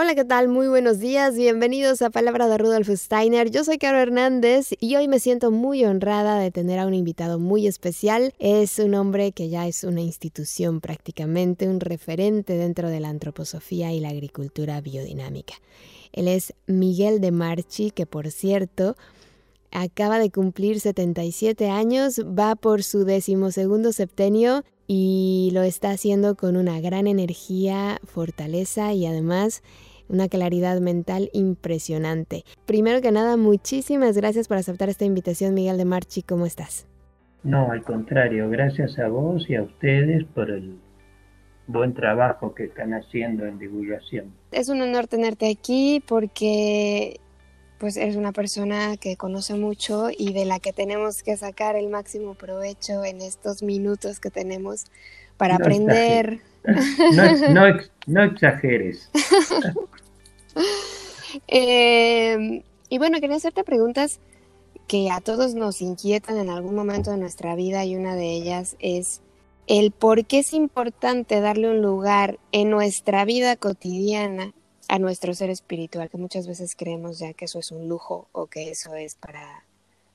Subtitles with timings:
[0.00, 0.46] Hola, ¿qué tal?
[0.46, 3.50] Muy buenos días, bienvenidos a Palabra de Rudolf Steiner.
[3.50, 7.40] Yo soy Caro Hernández y hoy me siento muy honrada de tener a un invitado
[7.40, 8.32] muy especial.
[8.38, 13.92] Es un hombre que ya es una institución prácticamente, un referente dentro de la antroposofía
[13.92, 15.54] y la agricultura biodinámica.
[16.12, 18.94] Él es Miguel de Marchi, que por cierto
[19.72, 26.56] acaba de cumplir 77 años, va por su decimosegundo septenio y lo está haciendo con
[26.56, 29.62] una gran energía, fortaleza y además
[30.08, 32.44] una claridad mental impresionante.
[32.66, 36.22] Primero que nada, muchísimas gracias por aceptar esta invitación, Miguel de Marchi.
[36.22, 36.86] ¿Cómo estás?
[37.42, 40.78] No, al contrario, gracias a vos y a ustedes por el
[41.66, 44.32] buen trabajo que están haciendo en divulgación.
[44.50, 47.20] Es un honor tenerte aquí porque
[47.78, 51.88] pues eres una persona que conoce mucho y de la que tenemos que sacar el
[51.88, 54.86] máximo provecho en estos minutos que tenemos
[55.36, 56.40] para aprender.
[57.54, 57.62] No,
[58.16, 59.10] exageres.
[61.46, 64.18] Em, y bueno, quería hacerte preguntas
[64.86, 68.76] que a todos nos inquietan en algún momento de nuestra vida y una de ellas
[68.80, 69.20] es
[69.66, 74.54] el por qué es importante darle un lugar en nuestra vida cotidiana
[74.88, 78.46] a nuestro ser espiritual, que muchas veces creemos ya que eso es un lujo o
[78.46, 79.64] que eso es para,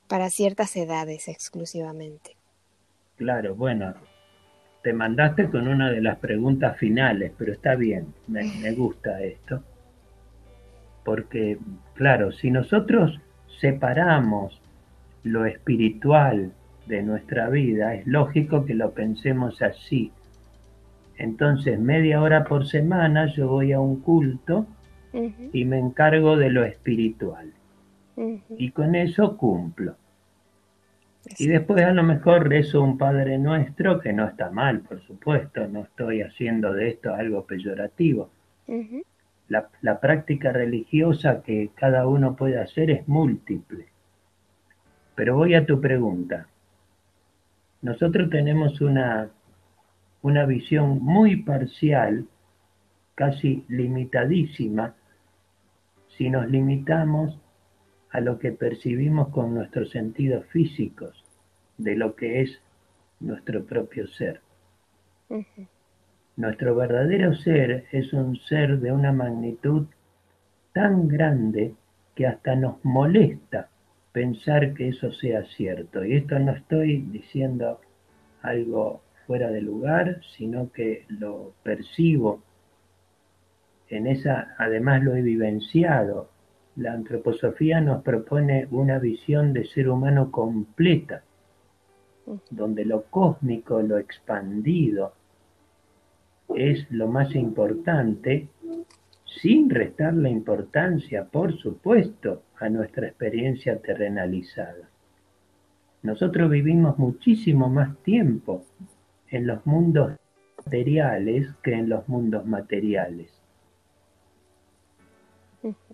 [0.08, 2.36] para ciertas edades exclusivamente.
[3.16, 3.94] Claro, bueno,
[4.84, 9.64] te mandaste con una de las preguntas finales, pero está bien, me, gusta esto.
[11.06, 11.58] Porque,
[11.95, 13.20] claro, si nosotros
[13.59, 14.62] separamos
[15.23, 16.52] lo espiritual
[16.86, 20.12] de nuestra vida, es lógico que lo pensemos así.
[21.18, 24.68] Entonces, media hora por semana yo voy a un culto
[25.53, 27.53] y me encargo de lo espiritual.
[28.58, 29.96] Y con eso cumplo.
[31.38, 35.67] Y después a lo mejor rezo un Padre Nuestro, que no está mal, por supuesto,
[35.67, 38.29] no estoy haciendo de esto algo peyorativo.
[39.47, 43.88] la, la, práctica religiosa que cada uno puede hacer es múltiple.
[45.16, 46.47] Pero voy a tu pregunta.
[47.81, 49.29] Nosotros tenemos una,
[50.22, 52.25] una visión muy parcial,
[53.16, 54.95] casi limitadísima,
[56.17, 57.38] si nos limitamos
[58.13, 61.24] a lo que percibimos con nuestros sentidos físicos
[61.78, 62.62] de lo que es
[63.19, 64.40] nuestro propio ser.
[66.35, 69.88] Nuestro verdadero ser es un ser de una magnitud
[70.73, 71.73] tan grande
[72.16, 73.69] que hasta nos molesta
[74.12, 76.06] pensar que eso sea cierto.
[76.06, 77.81] Y esto no estoy diciendo
[78.44, 82.44] algo fuera de lugar, sino que lo percibo
[83.90, 86.33] en esa, además lo he vivenciado
[86.75, 91.23] la antroposofía nos propone una visión de ser humano completa,
[92.50, 95.13] donde lo cósmico, lo expandido,
[96.56, 98.47] es lo más importante,
[99.25, 104.90] sin restar la importancia, por supuesto, a nuestra experiencia terrenalizada.
[106.01, 108.66] Nosotros vivimos muchísimo más tiempo
[109.29, 110.13] en los mundos
[110.66, 113.43] materiales que en los mundos materiales.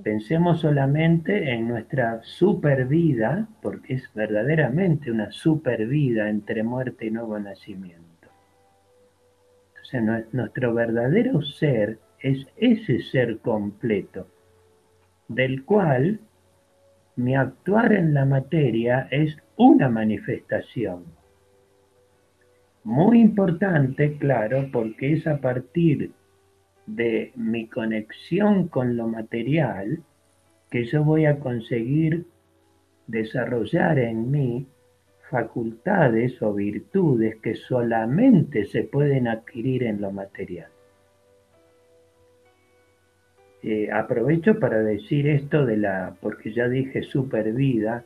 [0.03, 7.11] Pensemos solamente en nuestra super vida, porque es verdaderamente una super vida entre muerte y
[7.11, 8.29] nuevo nacimiento.
[9.91, 14.27] Entonces, nuestro verdadero ser es ese ser completo,
[15.27, 16.19] del cual
[17.15, 21.03] mi actuar en la materia es una manifestación.
[22.83, 26.11] Muy importante, claro, porque es a partir
[26.95, 30.03] de mi conexión con lo material
[30.69, 32.25] que yo voy a conseguir
[33.07, 34.67] desarrollar en mí
[35.29, 40.69] facultades o virtudes que solamente se pueden adquirir en lo material.
[43.61, 48.05] Eh, aprovecho para decir esto de la, porque ya dije super vida,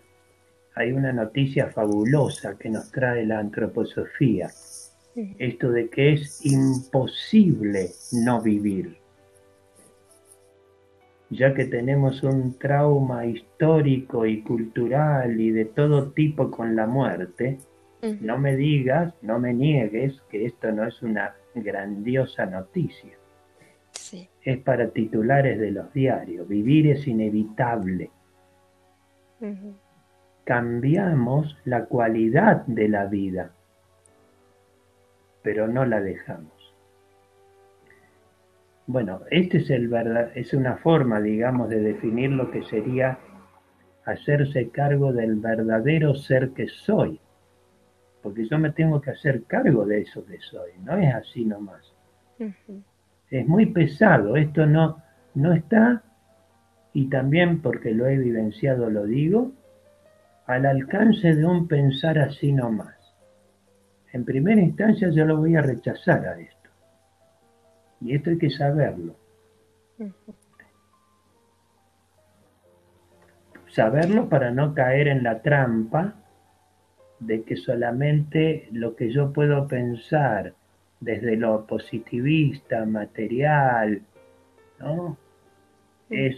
[0.76, 4.50] hay una noticia fabulosa que nos trae la antroposofía
[5.16, 8.98] esto de que es imposible no vivir,
[11.30, 17.60] ya que tenemos un trauma histórico y cultural y de todo tipo con la muerte,
[18.22, 23.14] no me digas, no me niegues que esto no es una grandiosa noticia.
[24.44, 28.12] Es para titulares de los diarios, vivir es inevitable.
[30.44, 33.54] Cambiamos la cualidad de la vida
[35.44, 36.74] pero no la dejamos.
[38.88, 43.18] Bueno, este es el verdad, es una forma, digamos, de definir lo que sería
[44.06, 47.20] hacerse cargo del verdadero ser que soy.
[48.22, 51.94] Porque yo me tengo que hacer cargo de eso que soy, no es así nomás.
[53.30, 55.02] Es muy pesado, esto no,
[55.34, 56.04] no está,
[56.94, 59.52] y también porque lo he evidenciado lo digo,
[60.46, 63.03] al alcance de un pensar así nomás.
[64.14, 66.70] En primera instancia yo lo voy a rechazar a esto.
[68.00, 69.16] Y esto hay que saberlo.
[73.68, 76.14] Saberlo para no caer en la trampa
[77.20, 80.54] de que solamente lo que yo puedo pensar
[81.00, 84.04] desde lo positivista, material,
[84.80, 85.18] ¿no?
[86.10, 86.36] Es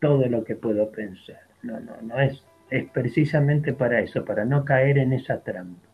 [0.00, 1.42] todo lo que puedo pensar.
[1.62, 5.85] No, no, no es, es precisamente para eso, para no caer en esa trampa.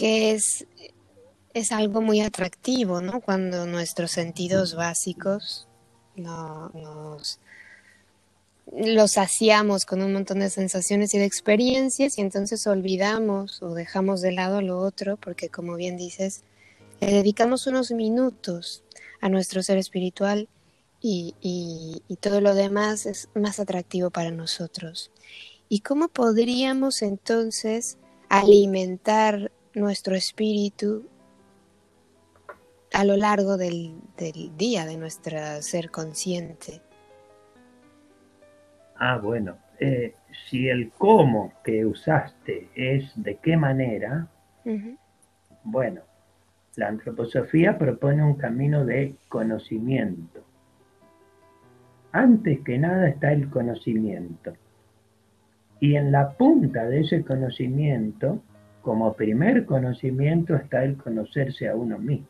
[0.00, 0.66] Que es,
[1.52, 3.20] es algo muy atractivo, ¿no?
[3.20, 5.68] Cuando nuestros sentidos básicos
[6.16, 7.38] no, nos
[8.72, 14.22] los saciamos con un montón de sensaciones y de experiencias y entonces olvidamos o dejamos
[14.22, 16.44] de lado lo otro porque como bien dices,
[17.00, 18.82] le dedicamos unos minutos
[19.20, 20.48] a nuestro ser espiritual
[21.02, 25.10] y, y, todo lo demás es más atractivo para nosotros.
[25.70, 27.96] ¿Y cómo podríamos entonces
[28.28, 31.06] alimentar nuestro espíritu
[32.92, 36.82] a lo largo del, del día de nuestro ser consciente?
[38.96, 40.14] Ah, bueno, eh,
[40.48, 44.28] si el cómo que usaste es de qué manera,
[45.64, 46.02] bueno,
[46.76, 50.44] la antroposofía propone un camino de conocimiento.
[52.12, 54.52] Antes que nada está el conocimiento.
[55.80, 58.42] Y en la punta de ese conocimiento,
[58.82, 62.28] como primer conocimiento, está el conocerse a uno mismo.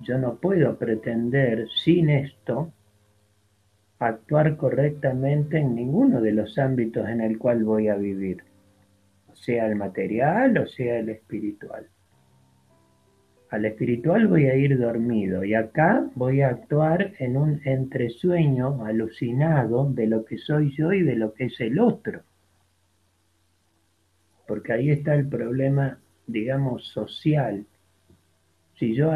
[0.00, 2.72] Yo no puedo pretender sin esto
[3.98, 8.42] actuar correctamente en ninguno de los ámbitos en el cual voy a vivir,
[9.34, 11.86] sea el material o sea el espiritual.
[13.50, 19.90] Al espiritual voy a ir dormido y acá voy a actuar en un entresueño alucinado
[19.92, 22.22] de lo que soy yo y de lo que es el otro.
[24.50, 27.64] Porque ahí está el problema, digamos, social.
[28.74, 29.12] Si yo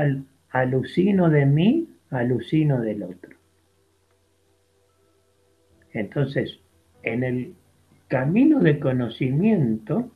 [0.51, 3.37] alucino de mí, alucino del otro.
[5.93, 6.61] Entonces,
[7.03, 7.55] en el
[8.07, 10.13] camino de conocimiento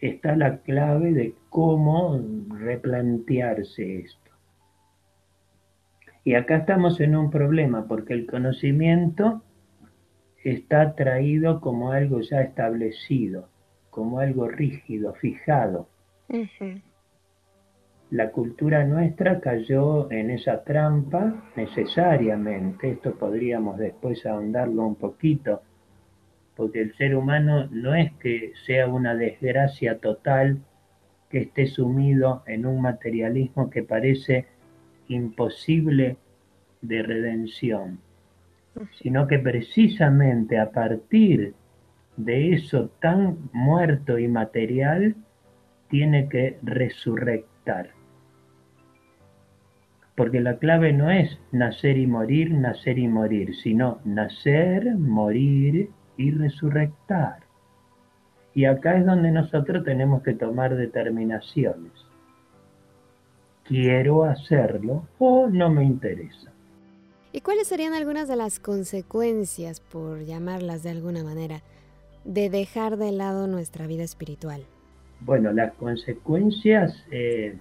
[0.00, 4.32] está la clave de cómo replantearse esto.
[6.24, 9.44] Y acá estamos en un problema porque el conocimiento
[10.42, 13.50] está traído como algo ya establecido,
[13.96, 15.88] como algo rígido, fijado.
[18.10, 22.90] La cultura nuestra cayó en esa trampa necesariamente.
[22.90, 25.62] Esto podríamos después ahondarlo un poquito,
[26.56, 30.58] porque el ser humano no es que sea una desgracia total
[31.30, 34.44] que esté sumido en un materialismo que parece
[35.08, 36.18] imposible
[36.82, 37.98] de redención,
[39.00, 41.54] sino que precisamente a partir
[42.16, 45.16] de eso tan muerto y material
[45.88, 47.90] tiene que resurrectar.
[50.16, 56.30] Porque la clave no es nacer y morir, nacer y morir, sino nacer, morir y
[56.30, 57.40] resurrectar.
[58.54, 61.92] Y acá es donde nosotros tenemos que tomar determinaciones.
[63.64, 66.50] ¿Quiero hacerlo o no me interesa?
[67.32, 71.62] ¿Y cuáles serían algunas de las consecuencias, por llamarlas de alguna manera,
[72.26, 74.62] de dejar de lado nuestra vida espiritual?
[75.20, 77.56] Bueno, las consecuencias eh,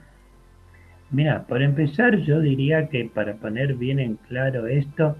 [1.11, 5.15] Mira, por empezar yo diría que para poner bien en claro esto,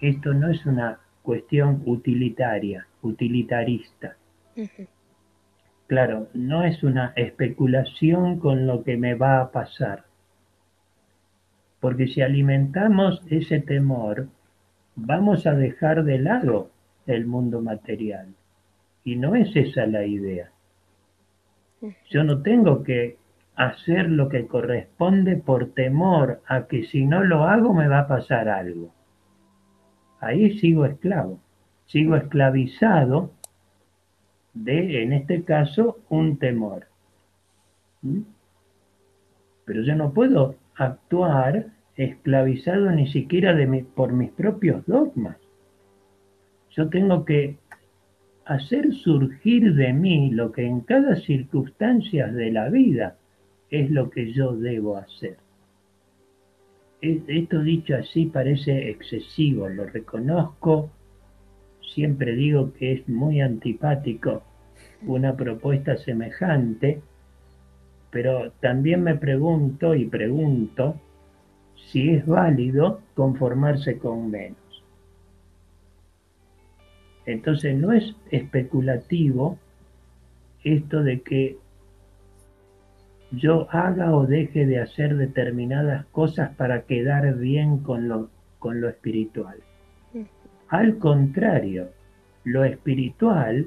[0.00, 4.16] esto no es una cuestión utilitaria, utilitarista.
[5.88, 10.04] Claro, no es una especulación con lo que me va a pasar.
[11.80, 14.28] Porque si alimentamos ese temor,
[14.94, 16.70] vamos a dejar de lado
[17.06, 18.28] el mundo material.
[19.04, 20.50] Y no es esa la idea.
[22.10, 23.18] Yo no tengo que
[23.54, 28.08] hacer lo que corresponde por temor a que si no lo hago me va a
[28.08, 28.90] pasar algo.
[30.20, 31.38] Ahí sigo esclavo,
[31.86, 33.30] sigo esclavizado
[34.54, 36.86] de, en este caso, un temor.
[38.02, 38.20] ¿Mm?
[39.66, 45.36] Pero yo no puedo actuar esclavizado ni siquiera de por mis propios dogmas.
[46.70, 47.56] Yo tengo que
[48.46, 53.16] hacer surgir de mí lo que en cada circunstancia de la vida
[53.70, 55.36] es lo que yo debo hacer.
[57.00, 60.90] Esto dicho así parece excesivo, lo reconozco,
[61.94, 64.42] siempre digo que es muy antipático
[65.06, 67.02] una propuesta semejante,
[68.10, 70.98] pero también me pregunto y pregunto
[71.74, 74.63] si es válido conformarse con menos.
[77.26, 79.58] Entonces no es especulativo
[80.62, 81.58] esto de que
[83.30, 88.88] yo haga o deje de hacer determinadas cosas para quedar bien con lo, con lo
[88.88, 89.56] espiritual.
[90.68, 91.90] Al contrario,
[92.44, 93.66] lo espiritual,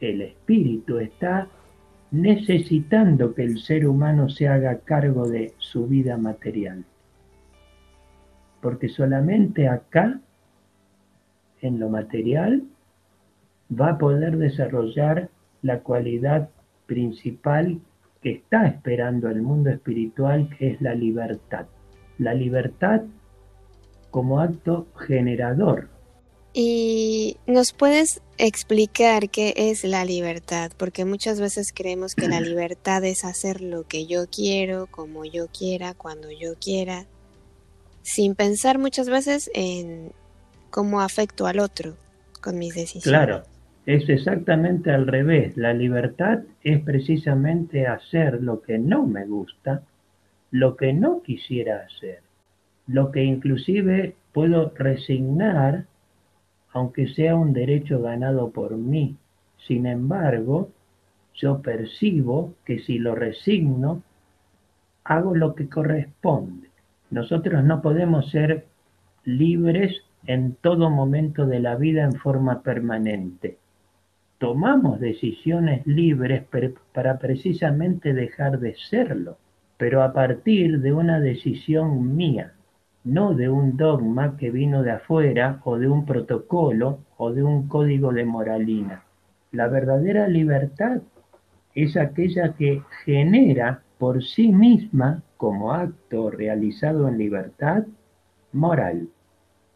[0.00, 1.48] el espíritu está
[2.10, 6.84] necesitando que el ser humano se haga cargo de su vida material.
[8.60, 10.20] Porque solamente acá,
[11.62, 12.62] en lo material,
[13.70, 15.30] va a poder desarrollar
[15.62, 16.50] la cualidad
[16.86, 17.80] principal
[18.22, 21.66] que está esperando el mundo espiritual, que es la libertad.
[22.18, 23.02] La libertad
[24.10, 25.88] como acto generador.
[26.52, 30.72] ¿Y nos puedes explicar qué es la libertad?
[30.76, 35.46] Porque muchas veces creemos que la libertad es hacer lo que yo quiero, como yo
[35.48, 37.06] quiera, cuando yo quiera,
[38.02, 40.12] sin pensar muchas veces en
[40.70, 41.94] cómo afecto al otro
[42.40, 43.04] con mis decisiones.
[43.04, 43.42] Claro,
[43.86, 45.56] es exactamente al revés.
[45.56, 49.82] La libertad es precisamente hacer lo que no me gusta,
[50.50, 52.20] lo que no quisiera hacer,
[52.86, 55.86] lo que inclusive puedo resignar,
[56.72, 59.16] aunque sea un derecho ganado por mí.
[59.66, 60.70] Sin embargo,
[61.34, 64.02] yo percibo que si lo resigno,
[65.04, 66.68] hago lo que corresponde.
[67.10, 68.66] Nosotros no podemos ser
[69.24, 73.58] libres en todo momento de la vida en forma permanente
[74.38, 76.44] tomamos decisiones libres
[76.92, 79.36] para precisamente dejar de serlo,
[79.76, 82.52] pero a partir de una decisión mía,
[83.04, 87.68] no de un dogma que vino de afuera o de un protocolo o de un
[87.68, 89.02] código de moralina.
[89.50, 91.00] La verdadera libertad
[91.74, 97.84] es aquella que genera por sí misma, como acto realizado en libertad,
[98.52, 99.08] moral.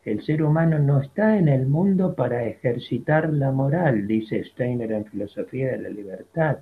[0.04, 5.04] El ser humano no está en el mundo para ejercitar la moral, dice Steiner en
[5.04, 6.58] Filosofía de la Libertad,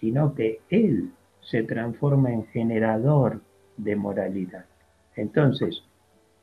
[0.00, 3.40] sino que él se transforma en generador
[3.76, 4.64] de moralidad.
[5.14, 5.84] Entonces,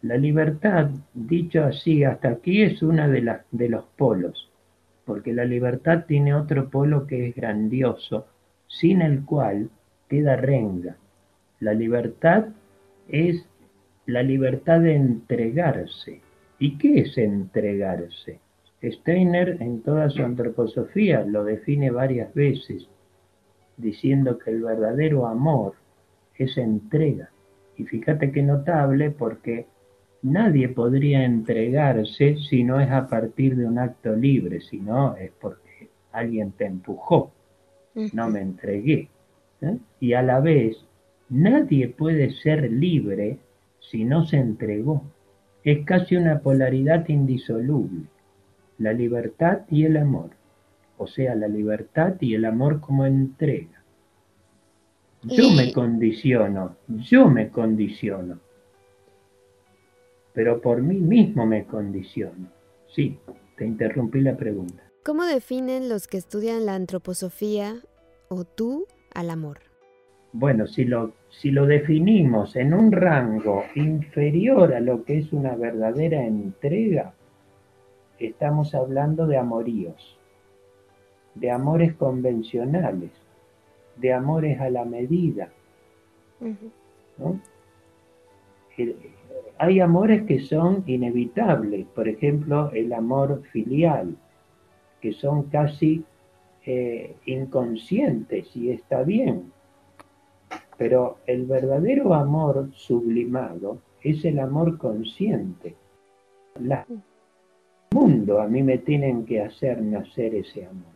[0.01, 4.49] la libertad, dicho así, hasta aquí es una de, de los polos,
[5.05, 8.27] porque la libertad tiene otro polo que es grandioso,
[8.67, 9.69] sin el cual
[10.09, 10.95] queda renga.
[11.59, 12.45] La libertad
[13.09, 13.45] es
[14.05, 16.21] la libertad de entregarse.
[16.59, 18.39] ¿Y qué es entregarse?
[18.81, 22.87] Steiner en toda su antroposofía lo define varias veces,
[23.77, 25.75] diciendo que el verdadero amor
[26.35, 27.29] es entrega.
[27.77, 29.67] Y fíjate qué notable porque
[30.21, 35.31] nadie podría entregarse si no es a partir de un acto libre, si no es
[35.39, 37.31] porque alguien te empujó,
[38.13, 39.09] no me entregué.
[39.61, 39.77] ¿eh?
[39.99, 40.77] Y a la vez,
[41.29, 43.37] nadie puede ser libre
[43.89, 45.03] si no se entregó.
[45.63, 48.07] Es casi una polaridad indisoluble,
[48.77, 50.31] la libertad y el amor,
[50.97, 53.81] o sea, la libertad y el amor como entrega.
[55.23, 58.39] Yo me condiciono, yo me condiciono,
[60.33, 62.49] pero por mí mismo me condiciono.
[62.93, 63.17] Sí,
[63.57, 64.83] te interrumpí la pregunta.
[65.05, 67.75] ¿Cómo definen los que estudian la antroposofía
[68.27, 69.59] o tú al amor?
[70.33, 75.55] Bueno, si lo, si lo definimos en un rango inferior a lo que es una
[75.55, 77.13] verdadera entrega,
[78.19, 80.17] estamos hablando de amoríos,
[81.35, 83.11] de amores convencionales,
[83.97, 85.49] de amores a la medida.
[89.57, 94.15] Hay amores que son inevitables, por ejemplo, el amor filial,
[95.01, 96.03] que son casi
[96.65, 99.52] eh, inconscientes y está bien,
[100.77, 105.75] pero el verdadero amor sublimado es el amor consciente.
[106.59, 106.85] La
[107.93, 110.93] mundo a mí me tienen que hacer nacer ese amor.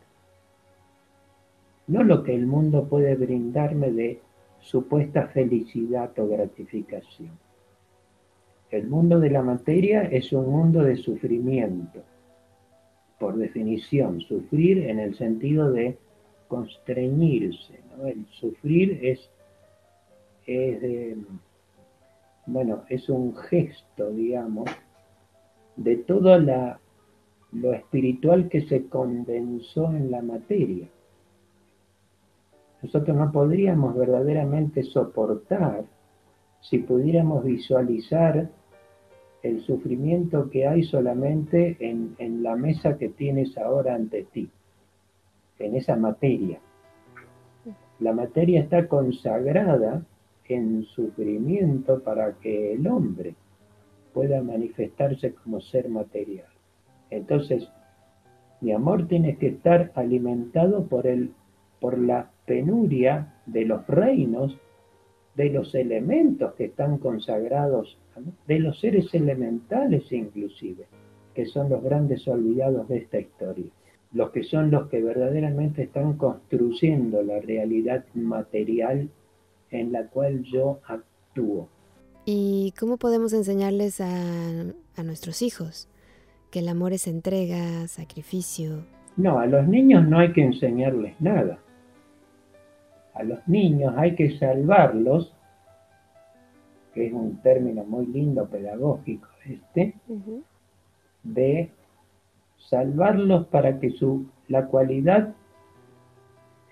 [1.86, 4.20] No lo que el mundo puede brindarme de
[4.60, 7.38] supuesta felicidad o gratificación.
[8.72, 12.02] El mundo de la materia es un mundo de sufrimiento.
[13.20, 15.98] Por definición, sufrir en el sentido de
[16.48, 17.80] constreñirse.
[18.06, 19.30] El sufrir es
[20.48, 21.18] es
[22.48, 24.70] bueno, es un gesto, digamos,
[25.76, 26.80] de toda la
[27.52, 30.88] lo espiritual que se condensó en la materia.
[32.82, 35.86] Nosotros no podríamos verdaderamente soportar
[36.62, 38.50] si pudiéramos visualizar
[39.44, 44.50] el sufrimiento que hay solamente en, en, la mesa que tienes ahora ante ti,
[45.60, 46.60] en esa materia.
[48.00, 50.04] La materia está consagrada
[50.50, 53.36] en sufrimiento para que el hombre
[54.14, 56.48] pueda manifestarse como ser material.
[57.10, 57.70] Entonces,
[58.62, 61.32] mi amor tiene que estar alimentado por, el,
[61.80, 64.58] por la penuria de los reinos,
[65.36, 67.98] de los elementos que están consagrados,
[68.48, 70.86] de los seres elementales inclusive,
[71.36, 73.72] que son los grandes olvidados de esta historia,
[74.14, 79.10] los que son los que verdaderamente están construyendo la realidad material
[79.72, 81.70] en la cual yo actúo.
[82.26, 84.08] ¿Y cómo podemos enseñarles a,
[84.96, 85.90] a nuestros hijos
[86.52, 88.86] que el amor es entrega, sacrificio?
[89.16, 91.60] No, a los niños no hay que enseñarles nada.
[93.14, 95.34] A los niños hay que salvarlos,
[96.94, 99.96] que es un término muy lindo pedagógico este,
[101.24, 101.72] de
[102.58, 105.34] salvarlos para que su, la cualidad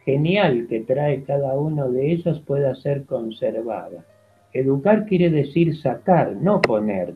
[0.05, 4.05] genial que trae cada uno de ellos pueda ser conservada.
[4.53, 7.15] Educar quiere decir sacar, no poner.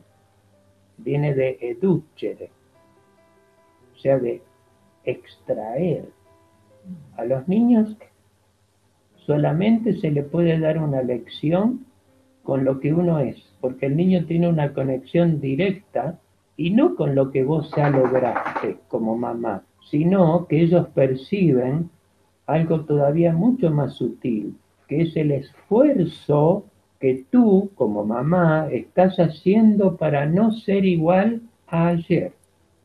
[0.97, 2.49] Viene de educere,
[3.95, 4.41] o sea, de
[5.05, 6.09] extraer.
[7.15, 7.95] A los niños
[9.25, 11.85] solamente se le puede dar una lección
[12.43, 16.19] con lo que uno es, porque el niño tiene una conexión directa
[16.57, 21.89] y no con lo que vos ya lograste como mamá, sino que ellos perciben
[22.49, 24.55] algo todavía mucho más sutil,
[24.87, 26.65] que es el esfuerzo
[26.99, 32.33] que tú como mamá estás haciendo para no ser igual a ayer,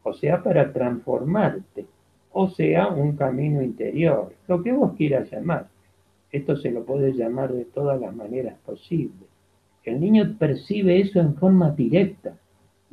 [0.02, 1.86] o sea, para transformarte,
[2.32, 5.68] o sea, un camino interior, lo que vos quieras llamar.
[6.30, 9.28] Esto se lo puede llamar de todas las maneras posibles.
[9.84, 12.34] El niño percibe eso en forma directa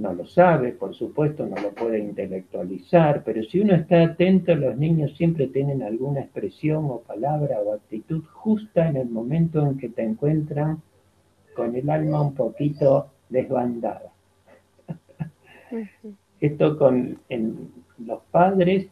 [0.02, 4.76] no lo sabe, por supuesto, no lo puede intelectualizar, pero si uno está atento, los
[4.76, 9.90] niños siempre tienen alguna expresión o palabra o actitud justa en el momento en que
[9.90, 10.82] te encuentran
[11.56, 14.12] con el alma un poquito desbandada.
[16.40, 18.88] Esto con en los padres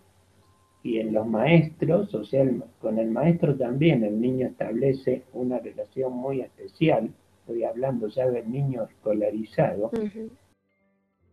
[0.84, 2.46] y en los maestros, o sea,
[2.80, 8.50] con el maestro también el niño establece una relación muy especial, estoy hablando ya del
[8.50, 9.92] niño escolarizado,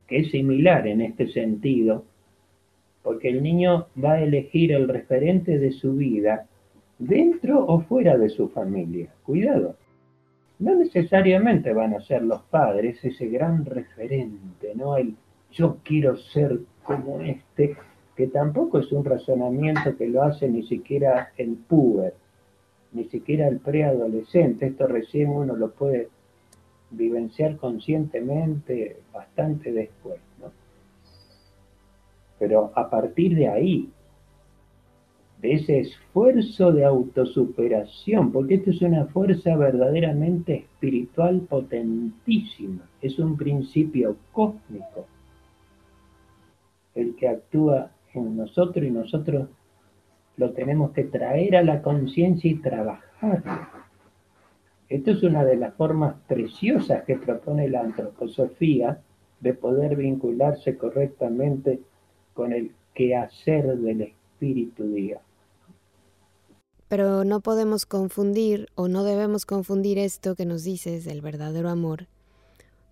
[0.06, 2.04] que es similar en este sentido,
[3.02, 6.46] porque el niño va a elegir el referente de su vida
[6.98, 9.08] dentro o fuera de su familia.
[9.22, 9.76] Cuidado.
[10.58, 14.96] No necesariamente van a ser los padres ese gran referente, ¿no?
[14.96, 15.14] El
[15.52, 17.76] yo quiero ser como este,
[18.14, 22.14] que tampoco es un razonamiento que lo hace ni siquiera el puber,
[22.92, 24.66] ni siquiera el preadolescente.
[24.66, 26.08] Esto recién uno lo puede
[26.90, 30.20] vivenciar conscientemente bastante después.
[30.40, 30.50] ¿no?
[32.38, 33.90] Pero a partir de ahí,
[35.40, 43.36] de ese esfuerzo de autosuperación, porque esto es una fuerza verdaderamente espiritual potentísima, es un
[43.36, 45.06] principio cósmico
[46.94, 49.48] el que actúa en nosotros y nosotros
[50.38, 53.85] lo tenemos que traer a la conciencia y trabajarlo.
[54.88, 59.00] Esto es una de las formas preciosas que propone la antroposofía
[59.40, 61.80] de poder vincularse correctamente
[62.34, 65.20] con el quehacer del espíritu, día.
[66.88, 72.06] Pero no podemos confundir o no debemos confundir esto que nos dices del verdadero amor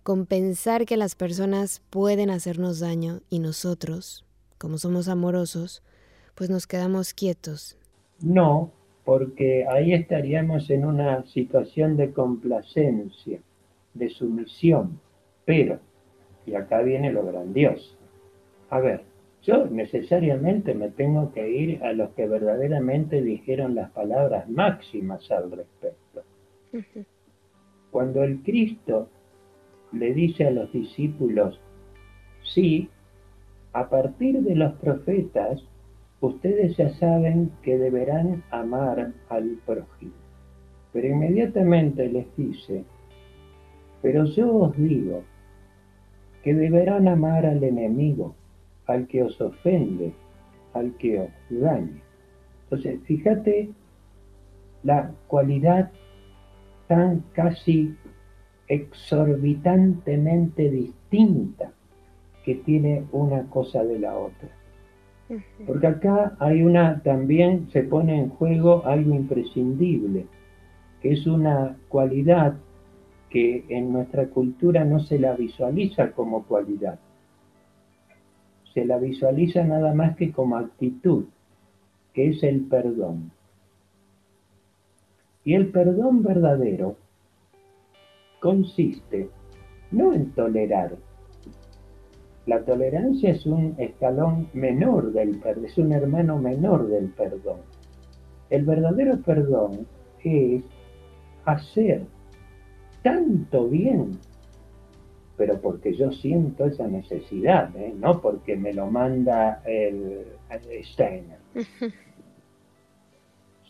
[0.05, 4.23] con pensar que las personas pueden hacernos daño y nosotros,
[4.59, 5.81] como somos amorosos,
[6.35, 7.75] pues nos quedamos quietos.
[8.19, 8.71] No,
[9.05, 13.39] porque ahí estaríamos en una situación de complacencia,
[13.93, 14.99] de sumisión.
[15.45, 15.79] Pero,
[16.45, 17.95] y acá viene lo grandioso,
[18.69, 19.03] a ver,
[19.43, 25.51] yo necesariamente me tengo que ir a los que verdaderamente dijeron las palabras máximas al
[25.51, 26.23] respecto.
[27.91, 29.07] Cuando el Cristo
[29.91, 31.61] le dice a los discípulos,
[32.43, 32.89] sí,
[33.71, 35.63] a partir de los profetas,
[36.25, 40.13] ustedes ya saben que deberán amar al prójimo.
[40.93, 42.83] Pero inmediatamente les dice,
[44.01, 45.23] pero yo os digo
[46.43, 48.35] que deberán amar al enemigo,
[48.85, 50.13] al que os ofende,
[50.73, 52.01] al que os daña.
[52.63, 53.69] Entonces, fíjate
[54.83, 55.91] la cualidad
[56.87, 57.95] tan casi
[58.67, 61.71] exorbitantemente distinta
[62.43, 64.49] que tiene una cosa de la otra.
[65.65, 70.27] Porque acá hay una, también se pone en juego algo imprescindible,
[71.01, 72.55] que es una cualidad
[73.29, 76.99] que en nuestra cultura no se la visualiza como cualidad,
[78.73, 81.25] se la visualiza nada más que como actitud,
[82.13, 83.31] que es el perdón.
[85.43, 86.97] Y el perdón verdadero
[88.39, 89.29] consiste
[89.91, 90.97] no en tolerar.
[92.45, 97.57] La tolerancia es un escalón menor del perdón, es un hermano menor del perdón.
[98.49, 99.87] El verdadero perdón
[100.23, 100.63] es
[101.45, 102.03] hacer
[103.01, 104.11] tanto bien,
[105.37, 107.93] pero porque yo siento esa necesidad, ¿eh?
[107.99, 110.25] no porque me lo manda el,
[110.83, 111.39] Steiner,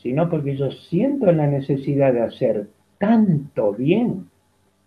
[0.02, 4.30] sino porque yo siento la necesidad de hacer tanto bien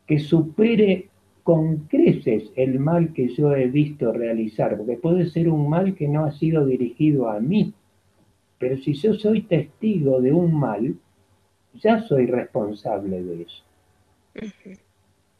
[0.07, 1.08] que supere
[1.49, 6.07] con creces el mal que yo he visto realizar, porque puede ser un mal que
[6.07, 7.73] no ha sido dirigido a mí,
[8.59, 10.95] pero si yo soy testigo de un mal,
[11.73, 13.65] ya soy responsable de eso.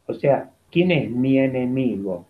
[0.07, 2.25] O sea, ¿quién es mi enemigo?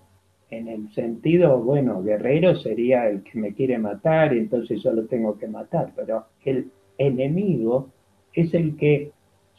[0.49, 5.37] En el sentido, bueno, guerrero sería el que me quiere matar entonces yo lo tengo
[5.37, 7.87] que matar, pero el enemigo
[8.33, 9.13] es el que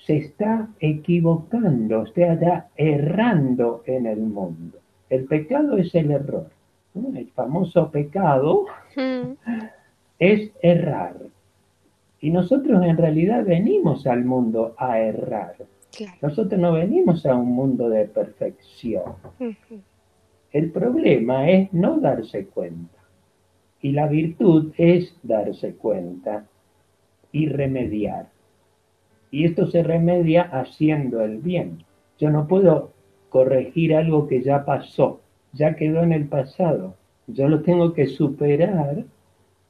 [0.05, 4.79] se está equivocando, está errando en el mundo.
[5.09, 6.49] El pecado es el error.
[6.95, 8.67] El famoso pecado
[10.19, 11.17] es errar.
[12.21, 15.55] Y nosotros en realidad venimos al mundo a errar.
[16.23, 19.15] Nosotros no venimos a un mundo de perfección.
[20.53, 22.99] El problema es no darse cuenta.
[23.83, 26.45] Y la virtud es darse cuenta
[27.33, 28.29] y remediar.
[29.31, 31.85] Y esto se remedia haciendo el bien.
[32.19, 32.93] Yo no puedo
[33.29, 35.21] corregir algo que ya pasó,
[35.53, 36.95] ya quedó en el pasado.
[37.27, 39.05] Yo lo tengo que superar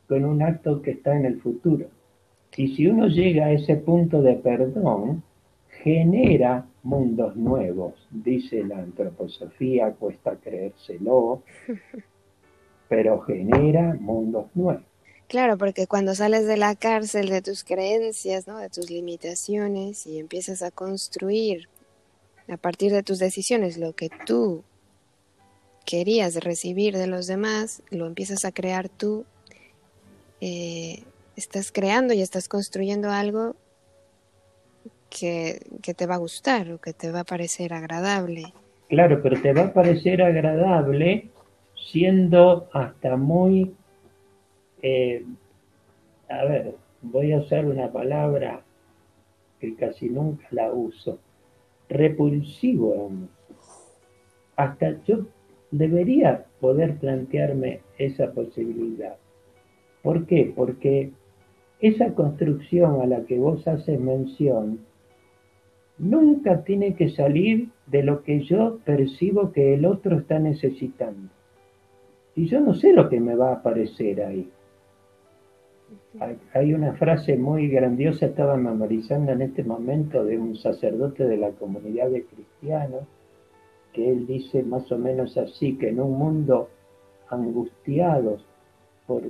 [0.08, 1.86] con un acto que está en el futuro.
[2.56, 5.22] Y si uno llega a ese punto de perdón,
[5.82, 11.42] genera mundos nuevos, dice la antroposofía, cuesta creérselo,
[12.88, 14.89] pero genera mundos nuevos.
[15.30, 18.58] Claro, porque cuando sales de la cárcel de tus creencias, ¿no?
[18.58, 21.68] de tus limitaciones y empiezas a construir
[22.48, 24.64] a partir de tus decisiones lo que tú
[25.86, 29.24] querías recibir de los demás, lo empiezas a crear tú,
[30.40, 31.04] eh,
[31.36, 33.54] estás creando y estás construyendo algo
[35.10, 38.52] que, que te va a gustar o que te va a parecer agradable.
[38.88, 41.28] Claro, pero te va a parecer agradable
[41.92, 43.76] siendo hasta muy
[44.82, 45.24] eh,
[46.28, 48.62] a ver, voy a usar una palabra
[49.58, 51.18] que casi nunca la uso.
[51.88, 53.10] Repulsivo.
[54.56, 55.26] Hasta yo
[55.70, 59.16] debería poder plantearme esa posibilidad.
[60.02, 60.52] ¿Por qué?
[60.54, 61.10] Porque
[61.80, 64.80] esa construcción a la que vos haces mención
[65.98, 71.28] nunca tiene que salir de lo que yo percibo que el otro está necesitando.
[72.34, 74.48] Y yo no sé lo que me va a aparecer ahí.
[76.55, 81.50] Hay una frase muy grandiosa, estaba memorizando en este momento, de un sacerdote de la
[81.50, 83.05] comunidad de cristianos,
[83.92, 86.68] que él dice más o menos así, que en un mundo
[87.29, 88.38] angustiado,
[89.07, 89.22] por,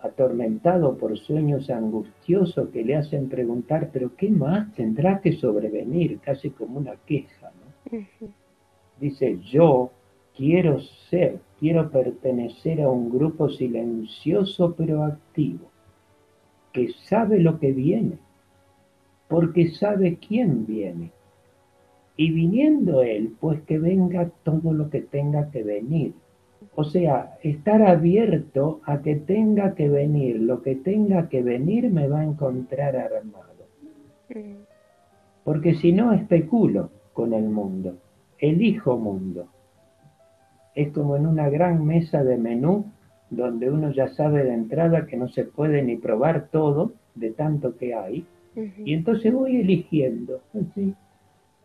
[0.00, 6.18] atormentado por sueños angustiosos que le hacen preguntar, pero ¿qué más tendrá que sobrevenir?
[6.20, 7.52] Casi como una queja.
[8.98, 9.90] Dice, yo
[10.36, 15.71] quiero ser, quiero pertenecer a un grupo silencioso pero activo
[16.72, 18.18] que sabe lo que viene,
[19.28, 21.10] porque sabe quién viene.
[22.16, 26.14] Y viniendo Él, pues que venga todo lo que tenga que venir.
[26.74, 32.08] O sea, estar abierto a que tenga que venir, lo que tenga que venir me
[32.08, 33.46] va a encontrar armado.
[35.44, 37.96] Porque si no, especulo con el mundo,
[38.38, 39.46] elijo mundo.
[40.74, 42.86] Es como en una gran mesa de menú
[43.32, 47.76] donde uno ya sabe de entrada que no se puede ni probar todo de tanto
[47.76, 48.26] que hay,
[48.84, 50.94] y entonces voy eligiendo, así,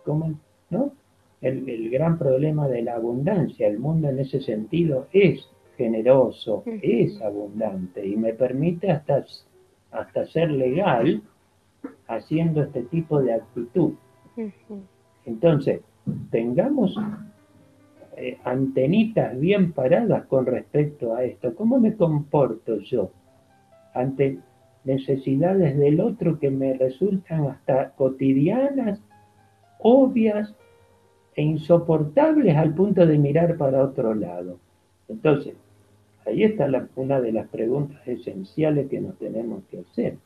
[0.05, 0.93] como, ¿no?
[1.41, 8.07] El, gran problema de la abundancia, el mundo en ese sentido es generoso, es abundante
[8.07, 9.25] y me permite hasta,
[9.91, 11.21] hasta ser legal
[12.07, 13.93] haciendo este tipo de actitud.
[15.25, 15.81] Entonces,
[16.31, 16.97] tengamos
[18.17, 21.55] eh, antenitas bien paradas con respecto a esto.
[21.55, 23.11] ¿Cómo me comporto yo
[23.93, 24.39] ante
[24.83, 28.99] necesidades del otro que me resultan hasta cotidianas,
[29.79, 30.53] obvias
[31.35, 34.59] e insoportables al punto de mirar para otro lado?
[35.07, 35.55] Entonces,
[36.27, 40.17] Ahí está una de las preguntas esenciales que nos tenemos que hacer.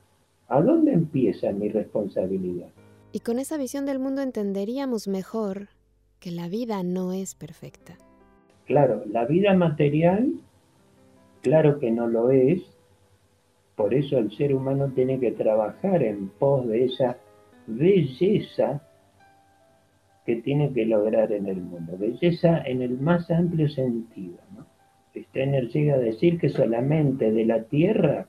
[0.47, 2.69] ¿A dónde empieza mi responsabilidad?
[3.11, 5.69] Y con esa visión del mundo entenderíamos mejor
[6.21, 7.97] que la vida no es perfecta.
[8.65, 10.31] Claro, la vida material,
[11.41, 12.61] claro que no lo es,
[13.75, 17.17] por eso el ser humano tiene que trabajar en pos de esa
[17.65, 18.81] belleza
[20.25, 21.97] que tiene que lograr en el mundo.
[21.97, 24.37] Belleza en el más amplio sentido.
[24.55, 24.67] ¿no?
[25.15, 28.27] Steiner llega a decir que solamente de la tierra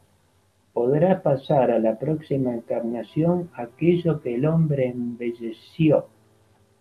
[0.72, 6.06] podrá pasar a la próxima encarnación aquello que el hombre embelleció.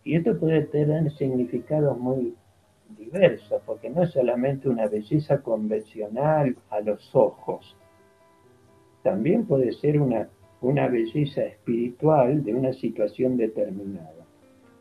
[0.04, 2.36] Y esto puede tener significados muy
[2.98, 7.76] diversos, porque no es solamente una belleza convencional a los ojos,
[9.04, 10.28] también puede ser una,
[10.62, 14.26] una belleza espiritual de una situación determinada.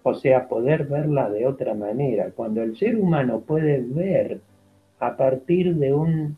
[0.03, 2.31] O sea, poder verla de otra manera.
[2.31, 4.41] Cuando el ser humano puede ver
[4.99, 6.37] a partir de, un,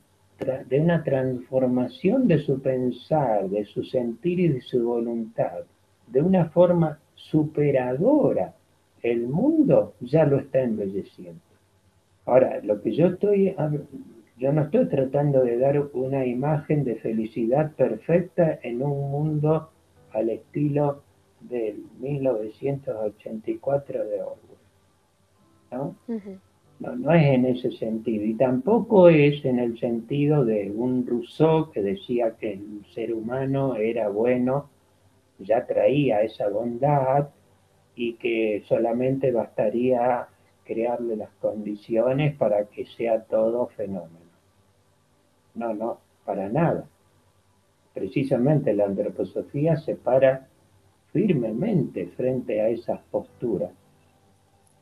[0.69, 5.61] de una transformación de su pensar, de su sentir y de su voluntad,
[6.09, 8.55] de una forma superadora,
[9.03, 11.43] el mundo ya lo está embelleciendo.
[12.25, 13.55] Ahora, lo que yo estoy,
[14.39, 19.71] yo no estoy tratando de dar una imagen de felicidad perfecta en un mundo
[20.13, 21.03] al estilo
[21.41, 24.53] del 1984 de Orwell.
[25.73, 25.97] ¿no?
[26.79, 28.25] No, es en ese sentido.
[28.25, 33.77] Y tampoco es en el sentido de un Rousseau que decía que el ser humano
[33.77, 34.69] era bueno,
[35.39, 37.29] ya traía esa bondad
[37.95, 40.29] y que solamente bastaría
[40.65, 44.19] crearle las condiciones para que sea todo fenómeno.
[45.55, 46.87] No, no, para nada.
[47.93, 50.49] Precisamente la antroposofía se para
[51.13, 53.71] firmemente frente a esas posturas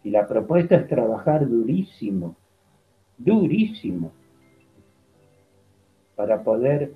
[0.03, 2.37] y la propuesta es trabajar durísimo,
[3.18, 4.12] durísimo,
[6.16, 6.92] para poder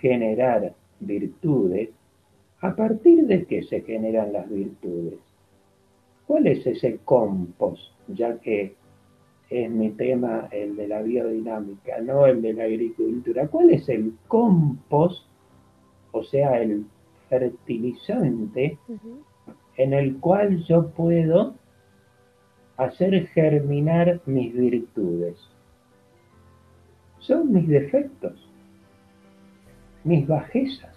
[0.00, 1.90] generar virtudes.
[2.60, 5.18] ¿A partir de qué se generan las virtudes?
[6.26, 7.82] ¿Cuál es ese compost?
[8.08, 8.74] Ya que
[9.50, 13.46] es mi tema el de la biodinámica, no el de la agricultura.
[13.48, 15.26] ¿Cuál es el compost?
[16.12, 16.86] O sea, el
[17.28, 18.78] fertilizante
[19.76, 21.54] en el cual yo puedo
[22.76, 25.36] hacer germinar mis virtudes.
[27.18, 28.48] Son mis defectos,
[30.04, 30.94] mis bajezas,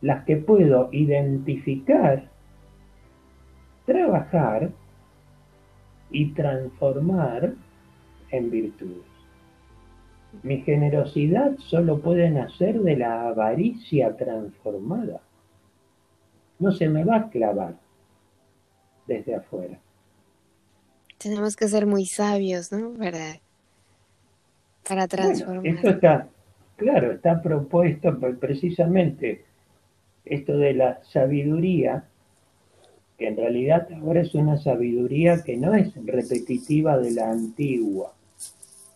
[0.00, 2.30] las que puedo identificar,
[3.84, 4.70] trabajar
[6.10, 7.54] y transformar
[8.30, 9.04] en virtudes.
[10.42, 15.20] Mi generosidad solo puede nacer de la avaricia transformada.
[16.58, 17.74] No se me va a clavar
[19.06, 19.78] desde afuera.
[21.18, 22.94] Tenemos que ser muy sabios, ¿no?
[22.94, 23.40] Para,
[24.86, 25.66] para transformar.
[25.66, 26.28] esto está,
[26.76, 29.44] claro, está propuesto precisamente
[30.24, 32.04] esto de la sabiduría,
[33.18, 38.12] que en realidad ahora es una sabiduría que no es repetitiva de la antigua.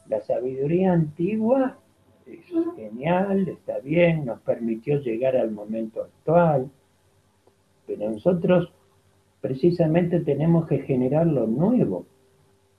[0.08, 1.78] La sabiduría antigua
[2.26, 2.40] es
[2.76, 6.70] genial, está bien, nos permitió llegar al momento actual,
[7.86, 8.72] pero nosotros
[9.40, 12.06] precisamente tenemos que generar lo nuevo.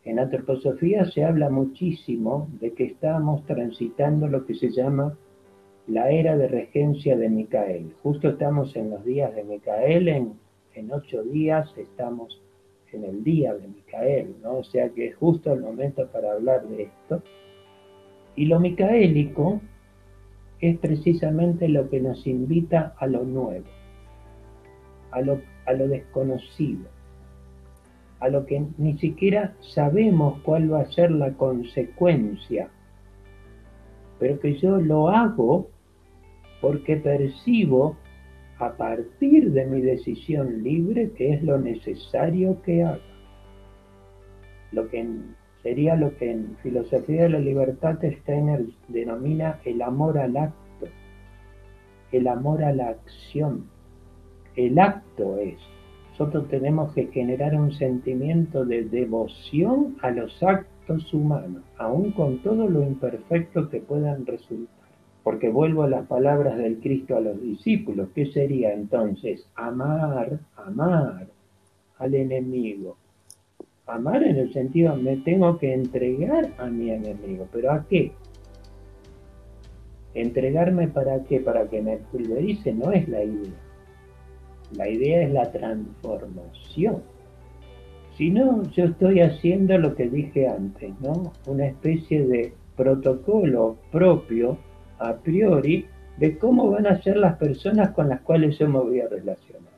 [0.04, 5.16] En antroposofía se habla muchísimo de que estamos transitando lo que se llama
[5.88, 7.94] la era de regencia de Micael.
[8.04, 10.34] Justo estamos en los días de Micael, en,
[10.80, 12.42] en ocho días estamos
[12.92, 14.60] en el día de Micael, ¿no?
[14.60, 17.22] O sea que es justo el momento para hablar de esto.
[18.36, 19.62] Y lo micaélico
[20.62, 23.66] es precisamente lo que nos invita a lo nuevo,
[25.12, 26.86] a lo a lo desconocido,
[28.20, 32.70] a lo que ni siquiera sabemos cuál va a ser la consecuencia,
[34.18, 35.68] pero que yo lo hago
[36.60, 37.98] porque percibo
[38.60, 43.00] a partir de mi decisión libre que es lo necesario que haga.
[44.72, 45.08] Lo que
[45.64, 50.88] sería lo que en filosofía de la libertad Steiner denomina el amor al acto,
[52.12, 53.68] el amor a la acción
[54.56, 55.58] el acto es.
[56.12, 62.68] Nosotros tenemos que generar un sentimiento de devoción a los actos humanos, aun con todo
[62.68, 64.79] lo imperfecto que puedan resultar.
[65.30, 69.46] Porque vuelvo a las palabras del Cristo a los discípulos, ¿qué sería entonces?
[69.54, 71.28] Amar, amar
[72.00, 72.98] al enemigo.
[73.86, 78.12] Amar en el sentido, me tengo que entregar a mi enemigo, pero ¿a qué?
[80.16, 81.40] Entregarme para qué?
[81.40, 83.54] Para que me pulverice no es la idea
[84.76, 87.04] la idea es la transformación.
[88.18, 91.34] Si no, yo estoy haciendo lo que dije antes, ¿no?
[91.46, 94.58] Una especie de protocolo propio,
[95.00, 99.00] a priori, de cómo van a ser las personas con las cuales yo me voy
[99.00, 99.74] a relacionar.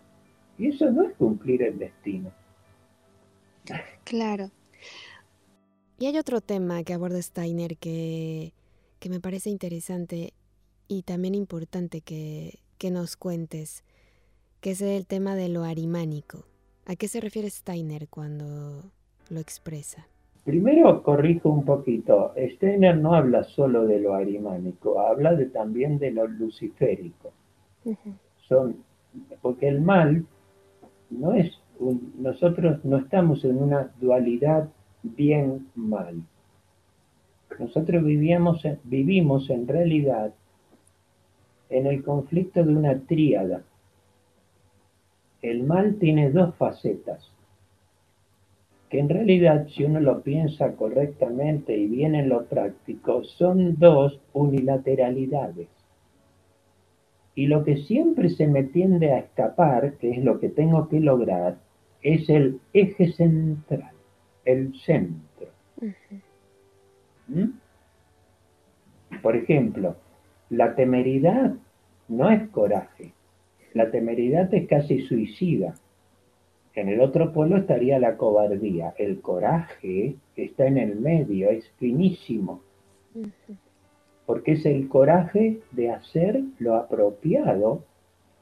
[0.58, 2.32] Y eso no es cumplir el destino.
[4.04, 4.50] Claro.
[6.00, 8.54] Y hay otro tema que aborda Steiner que,
[9.00, 10.34] que me parece interesante
[10.88, 13.84] y también importante que, que nos cuentes,
[14.60, 16.46] que es el tema de lo arimánico.
[16.86, 18.92] ¿A qué se refiere Steiner cuando
[19.30, 20.08] lo expresa?
[20.43, 22.34] Primero corrijo un poquito.
[22.56, 27.32] Steiner no habla solo de lo arimánico, habla de, también de lo luciférico.
[28.47, 28.77] Son,
[29.41, 30.25] porque el mal
[31.10, 34.69] no es un, nosotros no estamos en una dualidad
[35.04, 36.21] bien-mal.
[37.60, 40.34] Nosotros vivíamos, vivimos en realidad
[41.69, 43.62] en el conflicto de una tríada.
[45.41, 47.32] El mal tiene dos facetas,
[48.91, 54.19] que en realidad si uno lo piensa correctamente y bien en lo práctico, son dos
[54.34, 55.69] unilateralidades.
[57.34, 60.99] Y lo que siempre se me tiende a escapar, que es lo que tengo que
[60.99, 61.56] lograr,
[62.01, 63.93] es el eje central,
[64.43, 65.47] el centro.
[67.30, 67.51] ¿Mm?
[69.21, 69.95] Por ejemplo,
[70.49, 71.54] la temeridad
[72.10, 73.13] no es coraje,
[73.73, 75.75] la temeridad es casi suicida.
[76.74, 78.94] En el otro polo estaría la cobardía.
[78.98, 82.62] El coraje está en el medio, es finísimo.
[84.26, 87.84] Porque es el coraje de hacer lo apropiado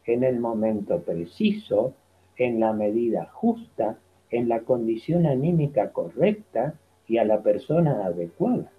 [0.05, 1.93] en el momento preciso,
[2.37, 3.97] en la medida justa,
[4.29, 6.75] en la condición anímica correcta
[7.07, 8.71] y a la persona adecuada.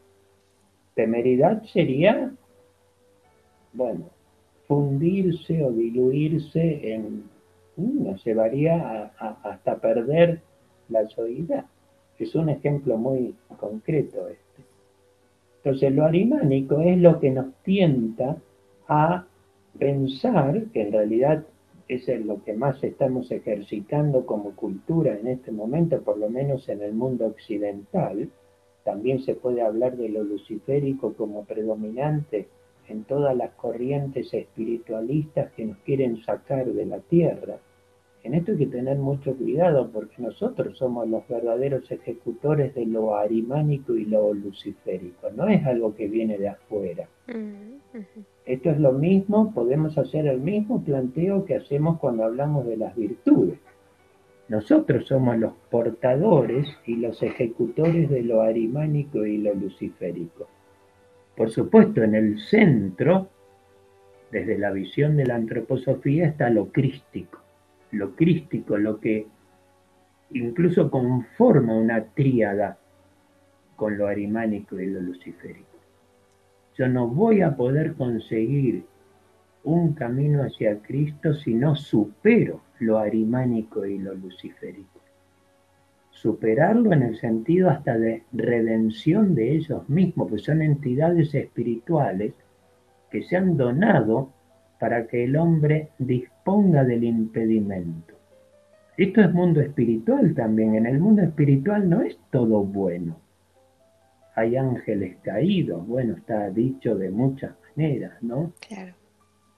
[0.94, 2.32] Temeridad sería,
[3.72, 4.04] bueno,
[4.68, 7.24] fundirse o diluirse en
[7.80, 10.40] nos llevaría hasta perder
[10.88, 11.64] la soledad.
[12.18, 14.64] Es un ejemplo muy concreto este.
[15.58, 18.36] Entonces lo arimánico es lo que nos tienta
[18.88, 19.26] a
[19.78, 21.44] pensar, que en realidad
[21.88, 26.82] es lo que más estamos ejercitando como cultura en este momento, por lo menos en
[26.82, 28.30] el mundo occidental,
[28.84, 32.48] también se puede hablar de lo luciférico como predominante
[32.88, 37.58] en todas las corrientes espiritualistas que nos quieren sacar de la tierra.
[38.22, 43.16] En esto hay que tener mucho cuidado porque nosotros somos los verdaderos ejecutores de lo
[43.16, 47.08] arimánico y lo luciférico, no es algo que viene de afuera.
[47.28, 47.98] Mm,
[48.44, 52.94] esto es lo mismo, podemos hacer el mismo planteo que hacemos cuando hablamos de las
[52.94, 53.58] virtudes.
[54.48, 60.46] Nosotros somos los portadores y los ejecutores de lo arimánico y lo luciférico.
[61.36, 63.28] Por supuesto, en el centro,
[64.30, 67.39] desde la visión de la antroposofía, está lo crístico
[67.92, 69.26] lo crístico, lo que
[70.32, 72.78] incluso conforma una tríada
[73.76, 75.66] con lo arimánico y lo luciférico.
[76.76, 78.84] Yo no voy a poder conseguir
[79.64, 85.00] un camino hacia Cristo si no supero lo arimánico y lo luciférico.
[86.10, 92.34] Superarlo en el sentido hasta de redención de ellos mismos, pues son entidades espirituales
[93.10, 94.30] que se han donado
[94.80, 98.14] para que el hombre disponga del impedimento.
[98.96, 100.74] Esto es mundo espiritual también.
[100.74, 103.16] En el mundo espiritual no es todo bueno.
[104.34, 108.52] Hay ángeles caídos, bueno, está dicho de muchas maneras, ¿no?
[108.66, 108.94] Claro.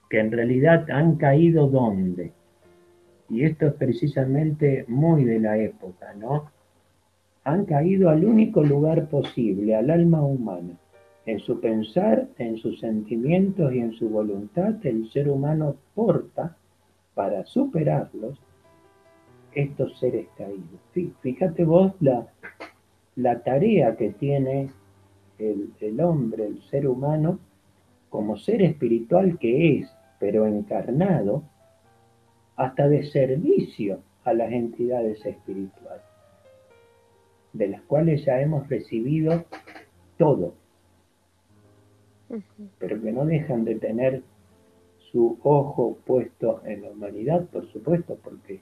[0.09, 2.33] Que en realidad han caído dónde.
[3.29, 6.51] Y esto es precisamente muy de la época, ¿no?
[7.45, 10.77] Han caído al único lugar posible, al alma humana.
[11.25, 16.57] En su pensar, en sus sentimientos y en su voluntad, el ser humano porta
[17.13, 18.37] para superarlos
[19.53, 20.81] estos seres caídos.
[21.21, 22.27] Fíjate vos la,
[23.15, 24.69] la tarea que tiene
[25.39, 27.39] el, el, hombre, el ser humano,
[28.09, 31.43] como ser espiritual que es, pero encarnado,
[32.55, 36.03] hasta de servicio a las entidades espirituales,
[37.53, 39.45] de las cuales ya hemos recibido
[40.17, 40.53] todo
[42.79, 44.23] pero que no dejan de tener
[45.11, 48.61] su ojo puesto en la humanidad, por supuesto, porque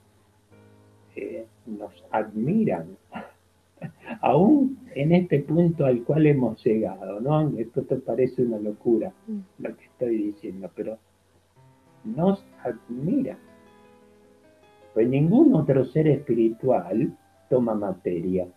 [1.15, 2.97] eh, nos admiran,
[4.21, 7.57] aún en este punto al cual hemos llegado, ¿no?
[7.57, 9.39] Esto te parece una locura mm.
[9.59, 10.97] lo que estoy diciendo, pero
[12.03, 13.37] nos admiran.
[14.93, 17.15] Pues ningún otro ser espiritual
[17.49, 18.47] toma materia,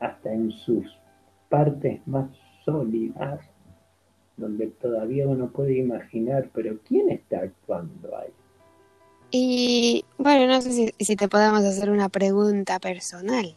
[0.00, 0.86] hasta en sus
[1.48, 2.28] partes más
[2.68, 3.40] sólidas,
[4.36, 8.30] donde todavía uno puede imaginar, pero ¿quién está actuando ahí?
[9.30, 13.54] Y bueno, no sé si, te podemos hacer una pregunta personal.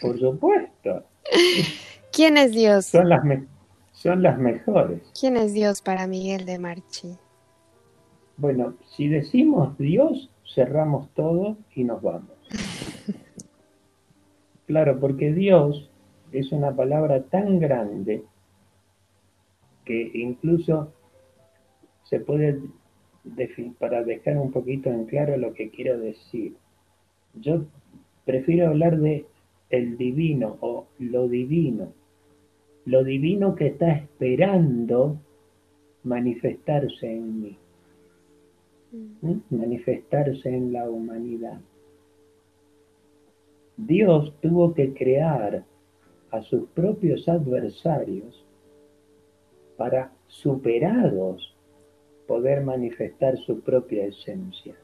[0.00, 1.04] Por supuesto.
[2.12, 2.86] ¿Quién es Dios?
[2.86, 3.22] Son las,
[3.92, 5.02] son las mejores.
[5.18, 7.16] ¿Quién es Dios para Miguel de Marchi?
[8.38, 12.32] Bueno, si decimos Dios, cerramos todo y nos vamos.
[14.66, 15.89] claro, porque Dios
[16.32, 18.22] es una palabra tan grande
[19.84, 20.92] que incluso
[22.04, 22.60] se puede,
[23.78, 26.54] para dejar un poquito en claro lo que quiero decir,
[27.34, 27.64] yo
[28.24, 29.26] prefiero hablar de
[29.70, 31.92] el divino o lo divino,
[32.84, 35.18] lo divino que está esperando
[36.02, 37.56] manifestarse en mí,
[39.22, 39.36] mm.
[39.50, 41.60] manifestarse en la humanidad.
[43.76, 45.64] Dios tuvo que crear
[46.30, 48.44] a sus propios adversarios
[49.76, 51.56] para superados
[52.26, 54.74] poder manifestar su propia esencia.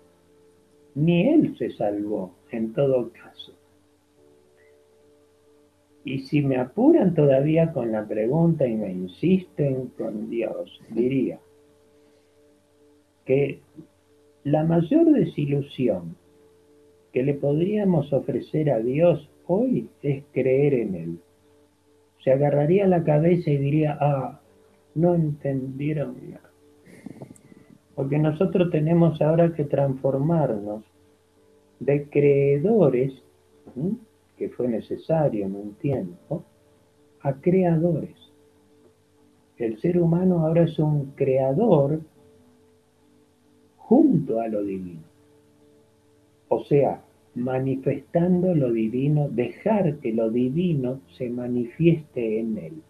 [0.94, 3.52] Ni él se salvó en todo caso.
[6.04, 11.40] Y si me apuran todavía con la pregunta y me insisten con Dios, diría
[13.24, 13.60] que
[14.44, 16.16] la mayor desilusión
[17.12, 21.18] que le podríamos ofrecer a Dios hoy es creer en Él.
[22.26, 24.40] Se agarraría la cabeza y diría, ah,
[24.96, 26.50] no entendieron nada.
[27.94, 30.82] Porque nosotros tenemos ahora que transformarnos
[31.78, 33.12] de creedores,
[34.36, 36.42] que fue necesario en un tiempo,
[37.20, 38.16] a creadores.
[39.56, 42.00] El ser humano ahora es un creador
[43.76, 45.04] junto a lo divino.
[46.48, 47.04] O sea,
[47.36, 52.82] manifestando lo divino, dejar que lo divino se manifieste en él.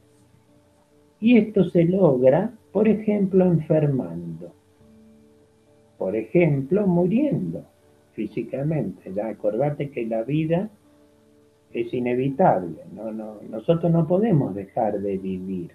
[1.20, 4.52] Y esto se logra, por ejemplo, enfermando,
[5.98, 7.64] por ejemplo, muriendo
[8.12, 9.20] físicamente.
[9.20, 10.70] Acordate que la vida
[11.72, 15.72] es inevitable, no, no, nosotros no podemos dejar de vivir.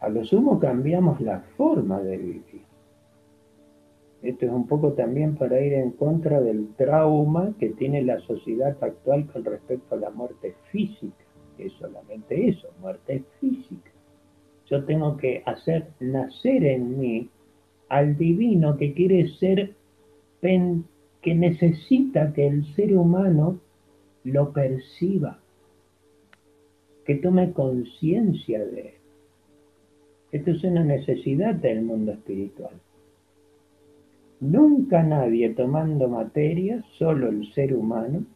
[0.00, 2.63] A lo sumo cambiamos la forma de vivir.
[4.24, 8.76] Esto es un poco también para ir en contra del trauma que tiene la sociedad
[8.80, 11.24] actual con respecto a la muerte física
[11.58, 13.90] es solamente eso, muerte física.
[14.66, 17.28] Yo tengo que hacer nacer en mí
[17.88, 19.74] al divino que quiere ser,
[20.40, 23.60] que necesita que el ser humano
[24.24, 25.38] lo perciba,
[27.04, 28.94] que tome conciencia de él.
[30.32, 32.74] Esto es una necesidad del mundo espiritual.
[34.44, 38.26] Nunca nadie tomando materia, solo el ser humano,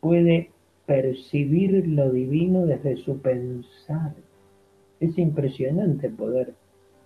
[0.00, 0.50] puede
[0.86, 4.14] percibir lo divino desde su pensar.
[4.98, 6.54] Es impresionante poder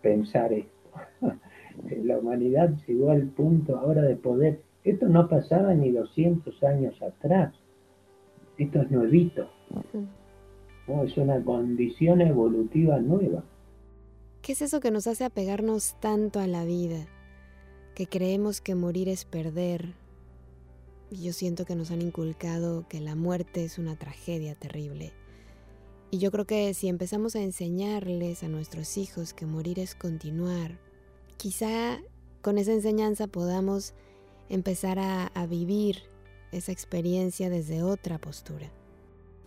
[0.01, 0.91] pensar esto.
[2.05, 4.61] La humanidad llegó al punto ahora de poder.
[4.85, 7.53] Esto no pasaba ni 200 años atrás.
[8.59, 9.49] Esto es nuevito.
[11.05, 13.43] es una condición evolutiva nueva.
[14.49, 17.07] ¿Qué es eso que nos hace apegarnos tanto a la vida?
[17.95, 19.93] Que creemos que morir es perder,
[21.11, 25.13] y yo siento que nos han inculcado que la muerte es una tragedia terrible.
[26.11, 30.79] Y yo creo que si empezamos a enseñarles a nuestros hijos que morir es continuar,
[31.37, 31.99] quizá
[32.41, 33.93] con esa enseñanza podamos
[34.49, 36.05] empezar a, vivir
[36.53, 38.73] esa experiencia desde otra postura.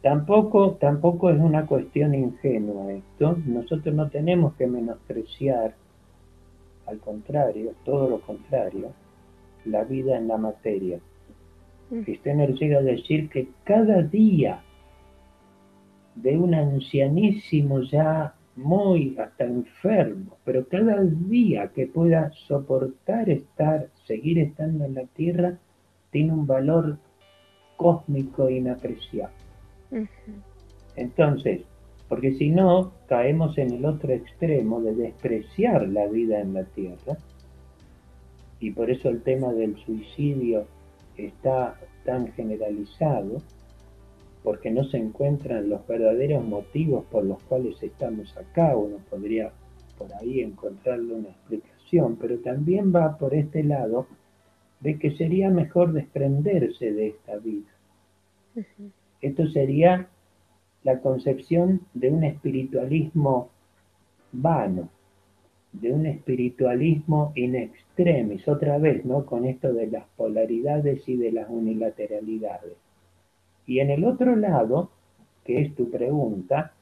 [0.01, 3.37] Tampoco, tampoco es una cuestión ingenua esto.
[3.45, 5.75] Nosotros no tenemos que menospreciar,
[6.87, 8.93] al contrario, todo lo contrario,
[9.65, 10.99] la vida en la materia.
[11.91, 14.61] Steiner llega a decir que cada día
[16.15, 24.39] de un ancianísimo ya muy hasta enfermo, pero cada día que pueda soportar estar, seguir
[24.39, 25.57] estando en la tierra,
[26.11, 26.97] tiene un valor
[27.77, 29.40] cósmico inapreciable.
[30.95, 31.61] Entonces,
[32.09, 37.17] porque si no, caemos en el otro extremo de despreciar la vida en la tierra,
[38.59, 40.65] y por eso el tema del suicidio
[41.17, 43.41] está tan generalizado
[44.43, 48.75] porque no se encuentran los verdaderos motivos por los cuales estamos acá.
[48.75, 49.51] Uno podría
[49.97, 54.07] por ahí encontrarle una explicación, pero también va por este lado
[54.79, 57.69] de que sería mejor desprenderse de esta vida.
[59.21, 60.07] Esto sería
[60.83, 63.49] la concepción de un espiritualismo
[64.31, 64.89] vano,
[65.73, 69.25] de un espiritualismo in extremis, otra vez, ¿no?
[69.25, 72.73] Con esto de las polaridades y de las unilateralidades.
[73.67, 74.89] Y en el otro lado,
[75.45, 76.73] que es tu pregunta,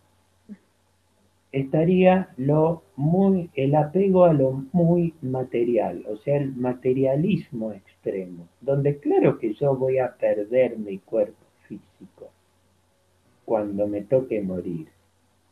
[1.51, 8.97] estaría lo muy, el apego a lo muy material, o sea, el materialismo extremo, donde
[8.99, 11.38] claro que yo voy a perder mi cuerpo
[13.50, 14.88] cuando me toque morir.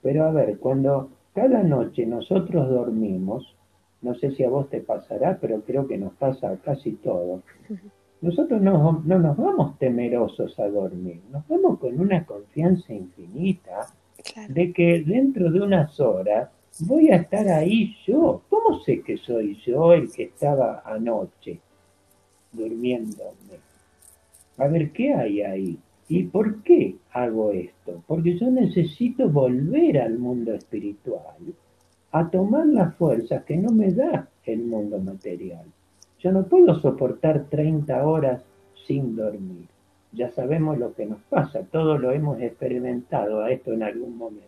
[0.03, 3.55] Pero a ver, cuando cada noche nosotros dormimos,
[4.03, 7.41] no sé si a vos te pasará, pero creo que nos pasa a casi todos.
[8.21, 13.93] Nosotros no, no nos vamos temerosos a dormir, nos vamos con una confianza infinita
[14.49, 18.41] de que dentro de unas horas voy a estar ahí yo.
[18.49, 21.59] ¿Cómo sé que soy yo el que estaba anoche
[22.51, 23.59] durmiéndome?
[24.57, 25.79] A ver, ¿qué hay ahí?
[26.09, 28.01] ¿Y por qué hago esto?
[28.07, 31.35] Porque yo necesito volver al mundo espiritual,
[32.11, 35.65] a tomar las fuerzas que no me da el mundo material.
[36.19, 38.43] Yo no puedo soportar 30 horas
[38.85, 39.67] sin dormir.
[40.13, 44.47] Ya sabemos lo que nos pasa, todos lo hemos experimentado a esto en algún momento.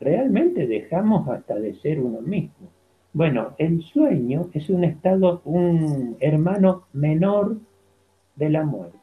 [0.00, 2.68] Realmente dejamos hasta de ser uno mismo.
[3.12, 7.58] Bueno, el sueño es un estado, un hermano menor
[8.36, 8.97] de la muerte.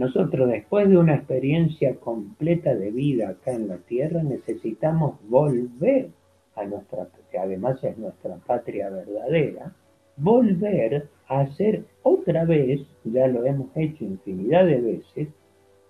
[0.00, 6.08] Nosotros después de una experiencia completa de vida acá en la tierra necesitamos volver
[6.54, 9.74] a nuestra, que además es nuestra patria verdadera,
[10.16, 15.28] volver a hacer otra vez, ya lo hemos hecho infinidad de veces,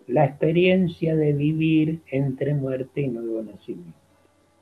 [0.09, 3.97] la experiencia de vivir entre muerte y nuevo nacimiento.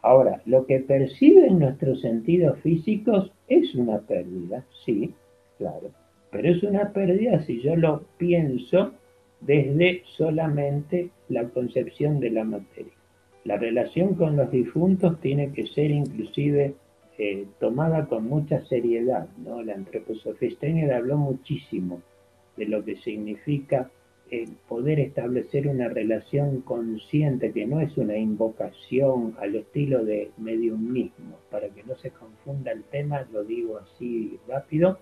[0.03, 5.14] Ahora, lo que perciben nuestros sentidos físicos es una pérdida, sí,
[5.57, 5.90] claro,
[6.30, 8.92] pero es una pérdida si yo lo pienso
[9.41, 12.93] desde solamente la concepción de la materia.
[13.45, 16.74] La relación con los difuntos tiene que ser inclusive
[17.18, 19.28] eh, tomada con mucha seriedad.
[19.39, 19.62] ¿no?
[19.62, 22.03] La antroposofía Steiner habló muchísimo
[22.57, 23.91] de lo que significa
[24.30, 31.39] el poder establecer una relación consciente que no es una invocación al estilo de mediumismo.
[31.51, 34.99] Para que no se confunda el tema, lo digo así rápido,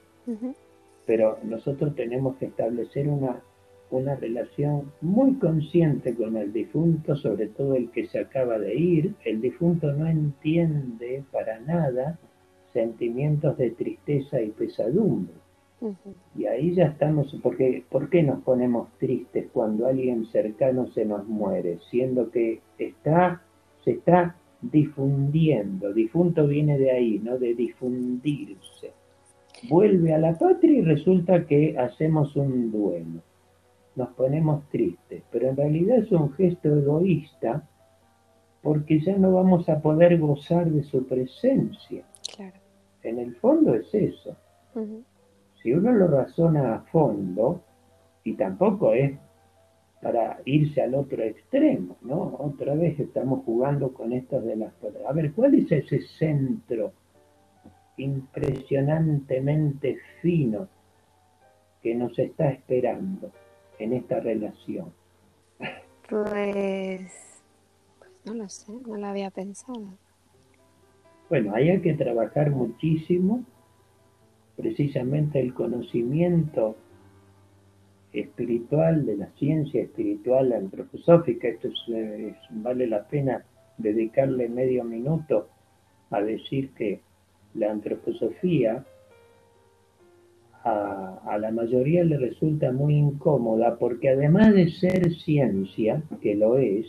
[1.07, 3.43] pero nosotros tenemos que establecer una
[3.91, 9.15] una relación muy consciente con el difunto, sobre todo el que se acaba de ir.
[9.25, 12.19] El difunto no entiende para nada
[12.73, 15.35] sentimientos de tristeza y pesadumbre.
[16.35, 21.27] Y ahí ya estamos, porque ¿por qué nos ponemos tristes cuando alguien cercano se nos
[21.29, 21.79] muere?
[21.91, 23.43] Siendo que está,
[23.85, 27.39] se está difundiendo, difunto viene de ahí, ¿no?
[27.39, 28.93] De difundirse.
[29.69, 33.23] Vuelve a la patria y resulta que hacemos un duelo
[33.97, 37.67] nos ponemos tristes, pero en realidad es un gesto egoísta
[38.63, 42.05] porque ya no vamos a poder gozar de su presencia.
[43.03, 44.37] En el fondo es eso.
[45.63, 47.63] Si uno lo razona a fondo,
[48.25, 49.17] y tampoco es
[50.03, 52.37] para irse al otro extremo, ¿no?
[52.39, 54.73] Otra vez estamos jugando con esto de las
[55.09, 56.93] A ver, ¿cuál es ese centro
[57.97, 60.67] impresionantemente fino
[61.83, 63.31] que nos está esperando?
[63.79, 64.93] En esta relación?
[66.09, 67.43] Pues,
[67.99, 69.89] pues, no lo sé, no lo había pensado.
[71.29, 73.45] Bueno, ahí hay que trabajar muchísimo,
[74.57, 76.77] precisamente el conocimiento
[78.13, 81.49] espiritual, de la ciencia espiritual antroposófica.
[81.49, 81.69] Esto
[82.51, 83.45] vale la pena
[83.77, 85.49] dedicarle medio minuto
[86.11, 87.01] a decir que
[87.55, 88.85] la antroposofía
[90.67, 96.87] a, la mayoría le resulta muy incómoda porque además de ser ciencia, que lo es,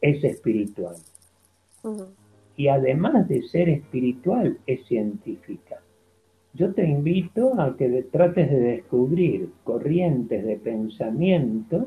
[0.00, 0.94] es espiritual.
[2.56, 5.80] Y además de ser espiritual, es científica.
[6.52, 11.86] Yo te invito a que trates de descubrir corrientes de pensamiento,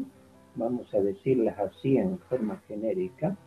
[0.55, 3.37] vamos a decirlas así en forma genérica,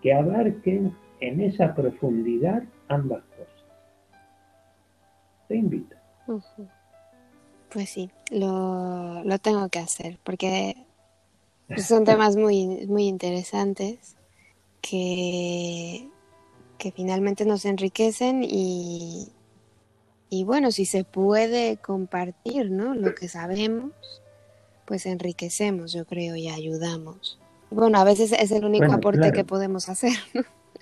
[0.00, 3.46] que abarquen en esa profundidad ambas cosas.
[5.46, 6.01] Te invito.
[7.70, 10.76] Pues sí, lo, lo, tengo que hacer porque
[11.76, 14.16] son temas muy, muy interesantes
[14.80, 16.08] que,
[16.78, 19.32] que finalmente nos enriquecen y,
[20.28, 22.94] y bueno, si se puede compartir ¿no?
[22.94, 23.92] lo que sabemos,
[24.84, 27.38] pues enriquecemos, yo creo, y ayudamos.
[27.70, 30.12] Bueno, a veces es el único aporte que podemos hacer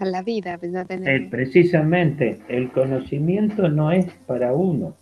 [0.00, 0.58] a la vida.
[0.58, 4.96] Pues eh, precisamente, el conocimiento no es para uno.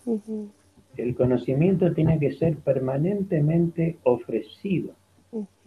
[0.96, 4.92] El conocimiento tiene que ser permanentemente ofrecido.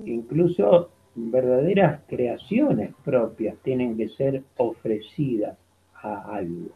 [0.06, 5.58] Incluso verdaderas creaciones propias tienen que ser ofrecidas
[5.96, 6.72] a algo,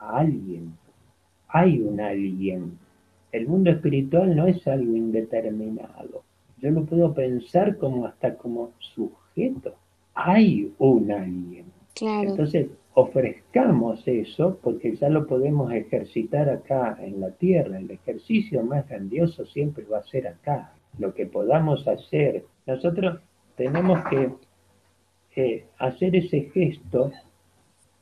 [0.00, 0.74] a alguien.
[1.48, 2.78] Hay un alguien.
[3.32, 6.22] El mundo espiritual no es algo indeterminado.
[6.58, 9.74] Yo lo puedo pensar como hasta como sujeto
[10.14, 11.66] hay un alguien.
[12.00, 17.78] Entonces, ofrezcamos eso porque ya lo podemos ejercitar acá en la tierra.
[17.78, 20.72] El ejercicio más grandioso siempre va a ser acá.
[20.98, 22.44] Lo que podamos hacer.
[22.66, 23.20] Nosotros
[23.56, 24.32] tenemos que
[25.36, 27.12] eh, hacer ese gesto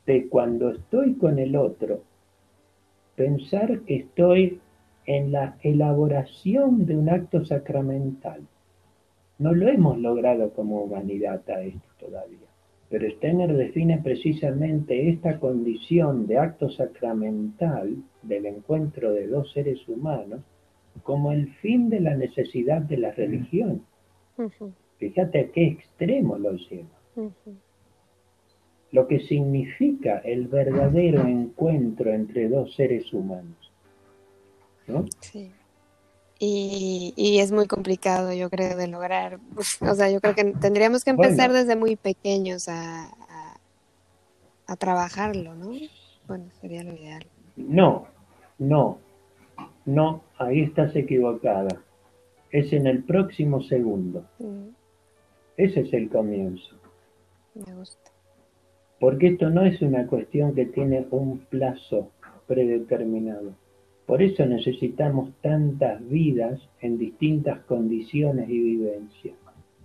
[0.05, 2.01] de cuando estoy con el otro,
[3.15, 4.59] pensar que estoy
[5.05, 8.41] en la elaboración de un acto sacramental.
[9.39, 12.52] No lo hemos logrado como humanidad a esto todavía.
[12.93, 20.41] Pero Steiner define precisamente esta condición de acto sacramental del encuentro de dos seres humanos
[21.01, 23.83] como el fin de la necesidad de la religión.
[24.99, 26.99] Fíjate a qué extremo lo lleva.
[28.91, 33.71] Lo que significa el verdadero encuentro entre dos seres humanos.
[34.85, 35.05] ¿no?
[35.19, 35.51] Sí.
[36.39, 39.39] Y, es muy complicado, yo creo, de lograr.
[39.81, 43.09] O sea, yo creo que tendríamos que empezar desde muy pequeños a,
[44.67, 45.71] a, trabajarlo, ¿no?
[46.27, 47.25] Bueno, sería lo ideal.
[47.55, 48.07] No,
[48.57, 48.97] no,
[49.85, 51.81] no, ahí estás equivocada.
[52.51, 54.25] Es en el próximo segundo.
[54.39, 54.69] Mm.
[55.57, 56.75] Ese es el comienzo.
[57.53, 58.11] Me gusta.
[58.99, 62.09] Porque esto no es una cuestión que tiene un plazo
[62.47, 63.53] predeterminado.
[64.05, 69.35] Por eso necesitamos tantas vidas en distintas condiciones y vivencias,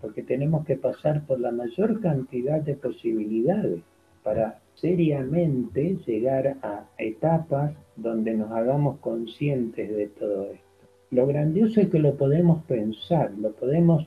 [0.01, 3.81] porque tenemos que pasar por la mayor cantidad de posibilidades
[4.25, 10.67] para seriamente llegar a etapas donde nos hagamos conscientes de todo esto.
[11.11, 14.07] Lo grandioso es que lo podemos pensar, lo podemos,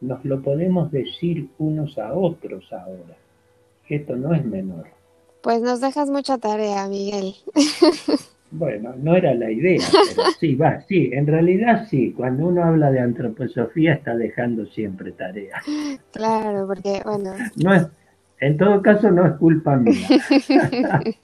[0.00, 3.16] nos lo podemos decir unos a otros ahora.
[3.88, 4.86] Esto no es menor.
[5.42, 7.34] Pues nos dejas mucha tarea, Miguel.
[8.54, 9.80] Bueno, no era la idea,
[10.14, 15.12] pero sí, va, sí, en realidad sí, cuando uno habla de antroposofía está dejando siempre
[15.12, 15.62] tarea.
[16.12, 17.32] Claro, porque, bueno.
[17.56, 17.86] No es,
[18.40, 20.06] en todo caso no es culpa mía.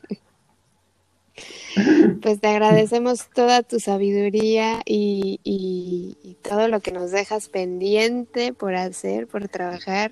[2.23, 8.75] Pues te agradecemos toda tu sabiduría y, y todo lo que nos dejas pendiente por
[8.75, 10.11] hacer, por trabajar.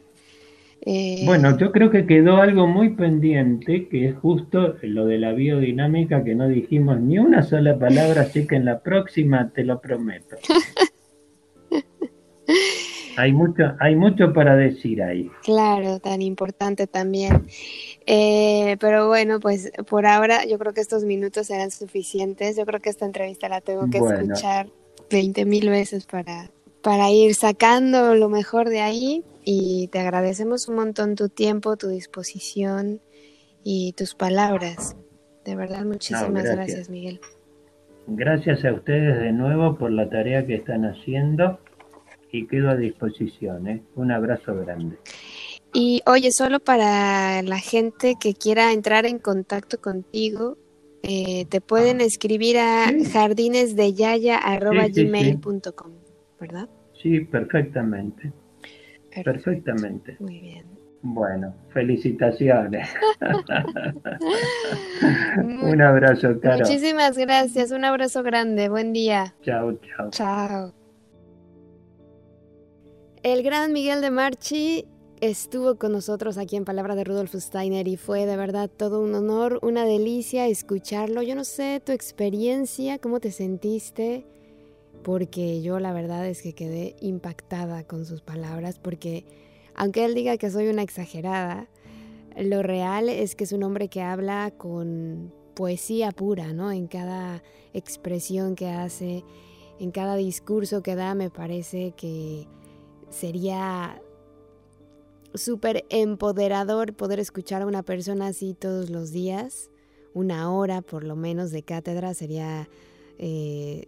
[0.82, 5.32] Eh, bueno, yo creo que quedó algo muy pendiente, que es justo lo de la
[5.32, 9.80] biodinámica, que no dijimos ni una sola palabra, así que en la próxima te lo
[9.80, 10.36] prometo.
[13.16, 15.30] hay mucho, hay mucho para decir ahí.
[15.42, 17.46] Claro, tan importante también.
[18.06, 22.56] Eh, pero bueno, pues por ahora yo creo que estos minutos serán suficientes.
[22.56, 24.68] Yo creo que esta entrevista la tengo que escuchar
[25.10, 26.50] 20 mil veces para,
[26.86, 31.88] para ir sacando lo mejor de ahí y te agradecemos un montón tu tiempo, tu
[31.88, 33.00] disposición
[33.64, 34.96] y tus palabras.
[35.44, 36.88] De verdad, muchísimas gracias.
[36.88, 37.18] Miguel.
[38.06, 41.58] Gracias a ustedes de nuevo por la tarea que están haciendo
[42.30, 43.66] y quedo a disposición.
[43.66, 43.82] ¿eh?
[43.96, 44.96] Un abrazo grande.
[45.74, 50.56] Y oye, solo para la gente que quiera entrar en contacto contigo,
[51.02, 55.90] eh, te pueden escribir a jardinesdeyaya.gmail.com,
[56.38, 56.68] ¿verdad?
[57.06, 58.32] Sí, perfectamente.
[59.24, 60.16] Perfectamente.
[60.18, 60.66] Muy bien.
[61.02, 62.88] Bueno, felicitaciones.
[65.62, 66.58] un abrazo, Caro.
[66.58, 69.36] Muchísimas gracias, un abrazo grande, buen día.
[69.42, 70.10] Chao, chao.
[70.10, 70.74] Chao.
[73.22, 74.88] El gran Miguel de Marchi
[75.20, 79.14] estuvo con nosotros aquí en Palabra de Rudolf Steiner y fue de verdad todo un
[79.14, 81.22] honor, una delicia escucharlo.
[81.22, 84.26] Yo no sé tu experiencia, cómo te sentiste
[85.06, 89.24] porque yo la verdad es que quedé impactada con sus palabras, porque
[89.76, 91.68] aunque él diga que soy una exagerada,
[92.36, 96.72] lo real es que es un hombre que habla con poesía pura, ¿no?
[96.72, 99.22] En cada expresión que hace,
[99.78, 102.48] en cada discurso que da, me parece que
[103.08, 104.02] sería
[105.34, 109.70] súper empoderador poder escuchar a una persona así todos los días,
[110.14, 112.68] una hora por lo menos de cátedra sería
[113.18, 113.86] eh,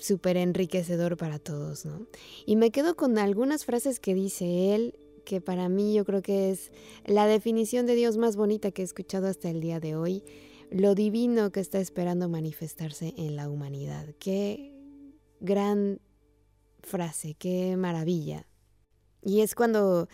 [0.00, 2.06] súper enriquecedor para todos, ¿no?
[2.46, 6.50] Y me quedo con algunas frases que dice él, que para mí yo creo que
[6.50, 6.72] es
[7.04, 10.24] la definición de Dios más bonita que he escuchado hasta el día de hoy,
[10.70, 14.14] lo divino que está esperando manifestarse en la humanidad.
[14.18, 14.74] Qué
[15.40, 16.00] gran
[16.82, 18.46] frase, qué maravilla.
[19.22, 20.08] Y es cuando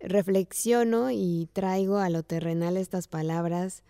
[0.00, 3.82] reflexiono y traigo a lo terrenal estas palabras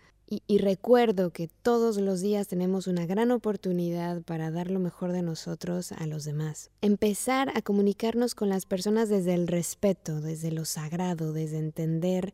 [0.47, 5.21] y, recuerdo que todos los días tenemos una gran oportunidad para dar lo mejor de
[5.21, 6.71] nosotros a los demás.
[6.81, 12.33] Empezar a comunicarnos con las personas desde el respeto, desde lo sagrado, desde entender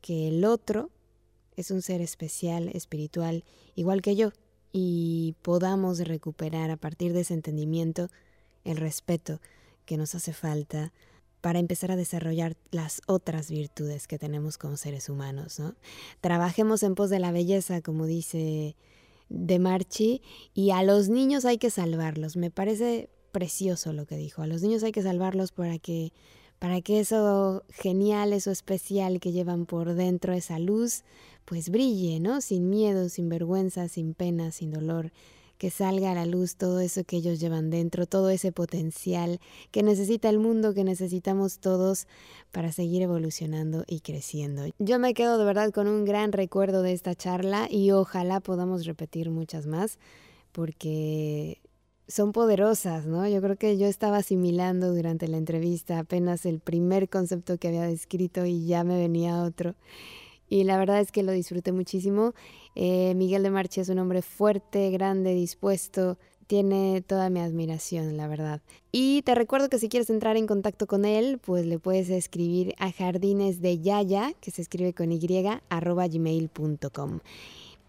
[0.00, 0.90] que el otro
[1.56, 4.32] es un ser especial, espiritual, igual que yo,
[4.72, 8.08] y podamos recuperar a partir de ese entendimiento
[8.64, 9.40] el respeto
[9.84, 10.92] que nos hace falta
[11.40, 15.74] para empezar a desarrollar las otras virtudes que tenemos como seres humanos, ¿no?
[16.20, 18.76] Trabajemos en pos de la belleza, como dice
[19.28, 20.22] de Marchi,
[20.54, 22.36] y a los niños hay que salvarlos.
[22.36, 24.42] Me parece precioso lo que dijo.
[24.42, 26.12] A los niños hay que salvarlos para que
[26.58, 31.04] para que eso genial, eso especial que llevan por dentro, esa luz,
[31.46, 32.42] pues brille, ¿no?
[32.42, 35.10] Sin miedo, sin vergüenza, sin pena, sin dolor
[35.60, 39.40] que salga a la luz todo eso que ellos llevan dentro, todo ese potencial
[39.70, 42.06] que necesita el mundo, que necesitamos todos
[42.50, 44.64] para seguir evolucionando y creciendo.
[44.78, 48.86] Yo me quedo de verdad con un gran recuerdo de esta charla y ojalá podamos
[48.86, 49.98] repetir muchas más
[50.52, 51.60] porque
[52.08, 53.28] son poderosas, ¿no?
[53.28, 57.82] Yo creo que yo estaba asimilando durante la entrevista apenas el primer concepto que había
[57.82, 59.74] descrito y ya me venía otro
[60.50, 62.34] y la verdad es que lo disfruté muchísimo.
[62.74, 68.26] Eh, Miguel de Marchi es un hombre fuerte, grande, dispuesto, tiene toda mi admiración, la
[68.26, 68.60] verdad.
[68.90, 72.74] Y te recuerdo que si quieres entrar en contacto con él, pues le puedes escribir
[72.78, 75.20] a jardines de yaya, que se escribe con y,
[75.68, 77.20] arroba gmail.com.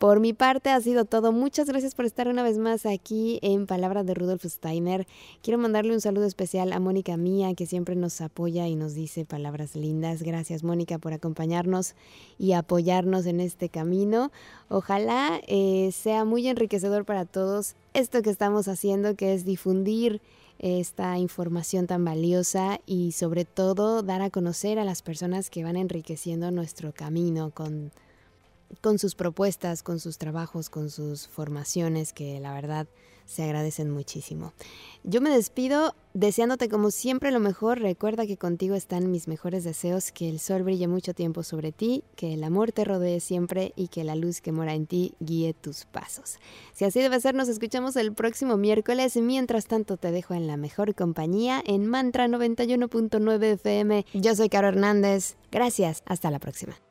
[0.02, 1.32] Por mi parte ha sido todo.
[1.32, 5.06] Muchas gracias por estar una vez más aquí en Palabras de Rudolf Steiner.
[5.44, 9.26] Quiero mandarle un saludo especial a Mónica Mía, que siempre nos apoya y nos dice
[9.26, 10.24] palabras lindas.
[10.24, 11.94] Gracias Mónica por acompañarnos
[12.40, 14.32] y apoyarnos en este camino.
[14.70, 20.20] Ojalá eh, sea muy enriquecedor para todos esto que estamos haciendo, que es difundir
[20.58, 25.76] esta información tan valiosa y sobre todo dar a conocer a las personas que van
[25.76, 27.92] enriqueciendo nuestro camino con
[28.82, 32.88] con sus propuestas, con sus trabajos, con sus formaciones, que la verdad
[33.32, 34.54] se agradecen muchísimo.
[35.04, 37.80] Yo me despido deseándote como siempre lo mejor.
[37.80, 42.04] Recuerda que contigo están mis mejores deseos, que el sol brille mucho tiempo sobre ti,
[42.16, 45.54] que el amor te rodee siempre y que la luz que mora en ti guíe
[45.54, 46.40] tus pasos.
[46.74, 49.16] Si así debe ser, nos escuchamos el próximo miércoles.
[49.16, 54.06] Mientras tanto, te dejo en la mejor compañía en Mantra 91.9 FM.
[54.14, 55.36] Yo soy Caro Hernández.
[55.52, 56.04] Gracias.
[56.06, 56.91] Hasta la próxima.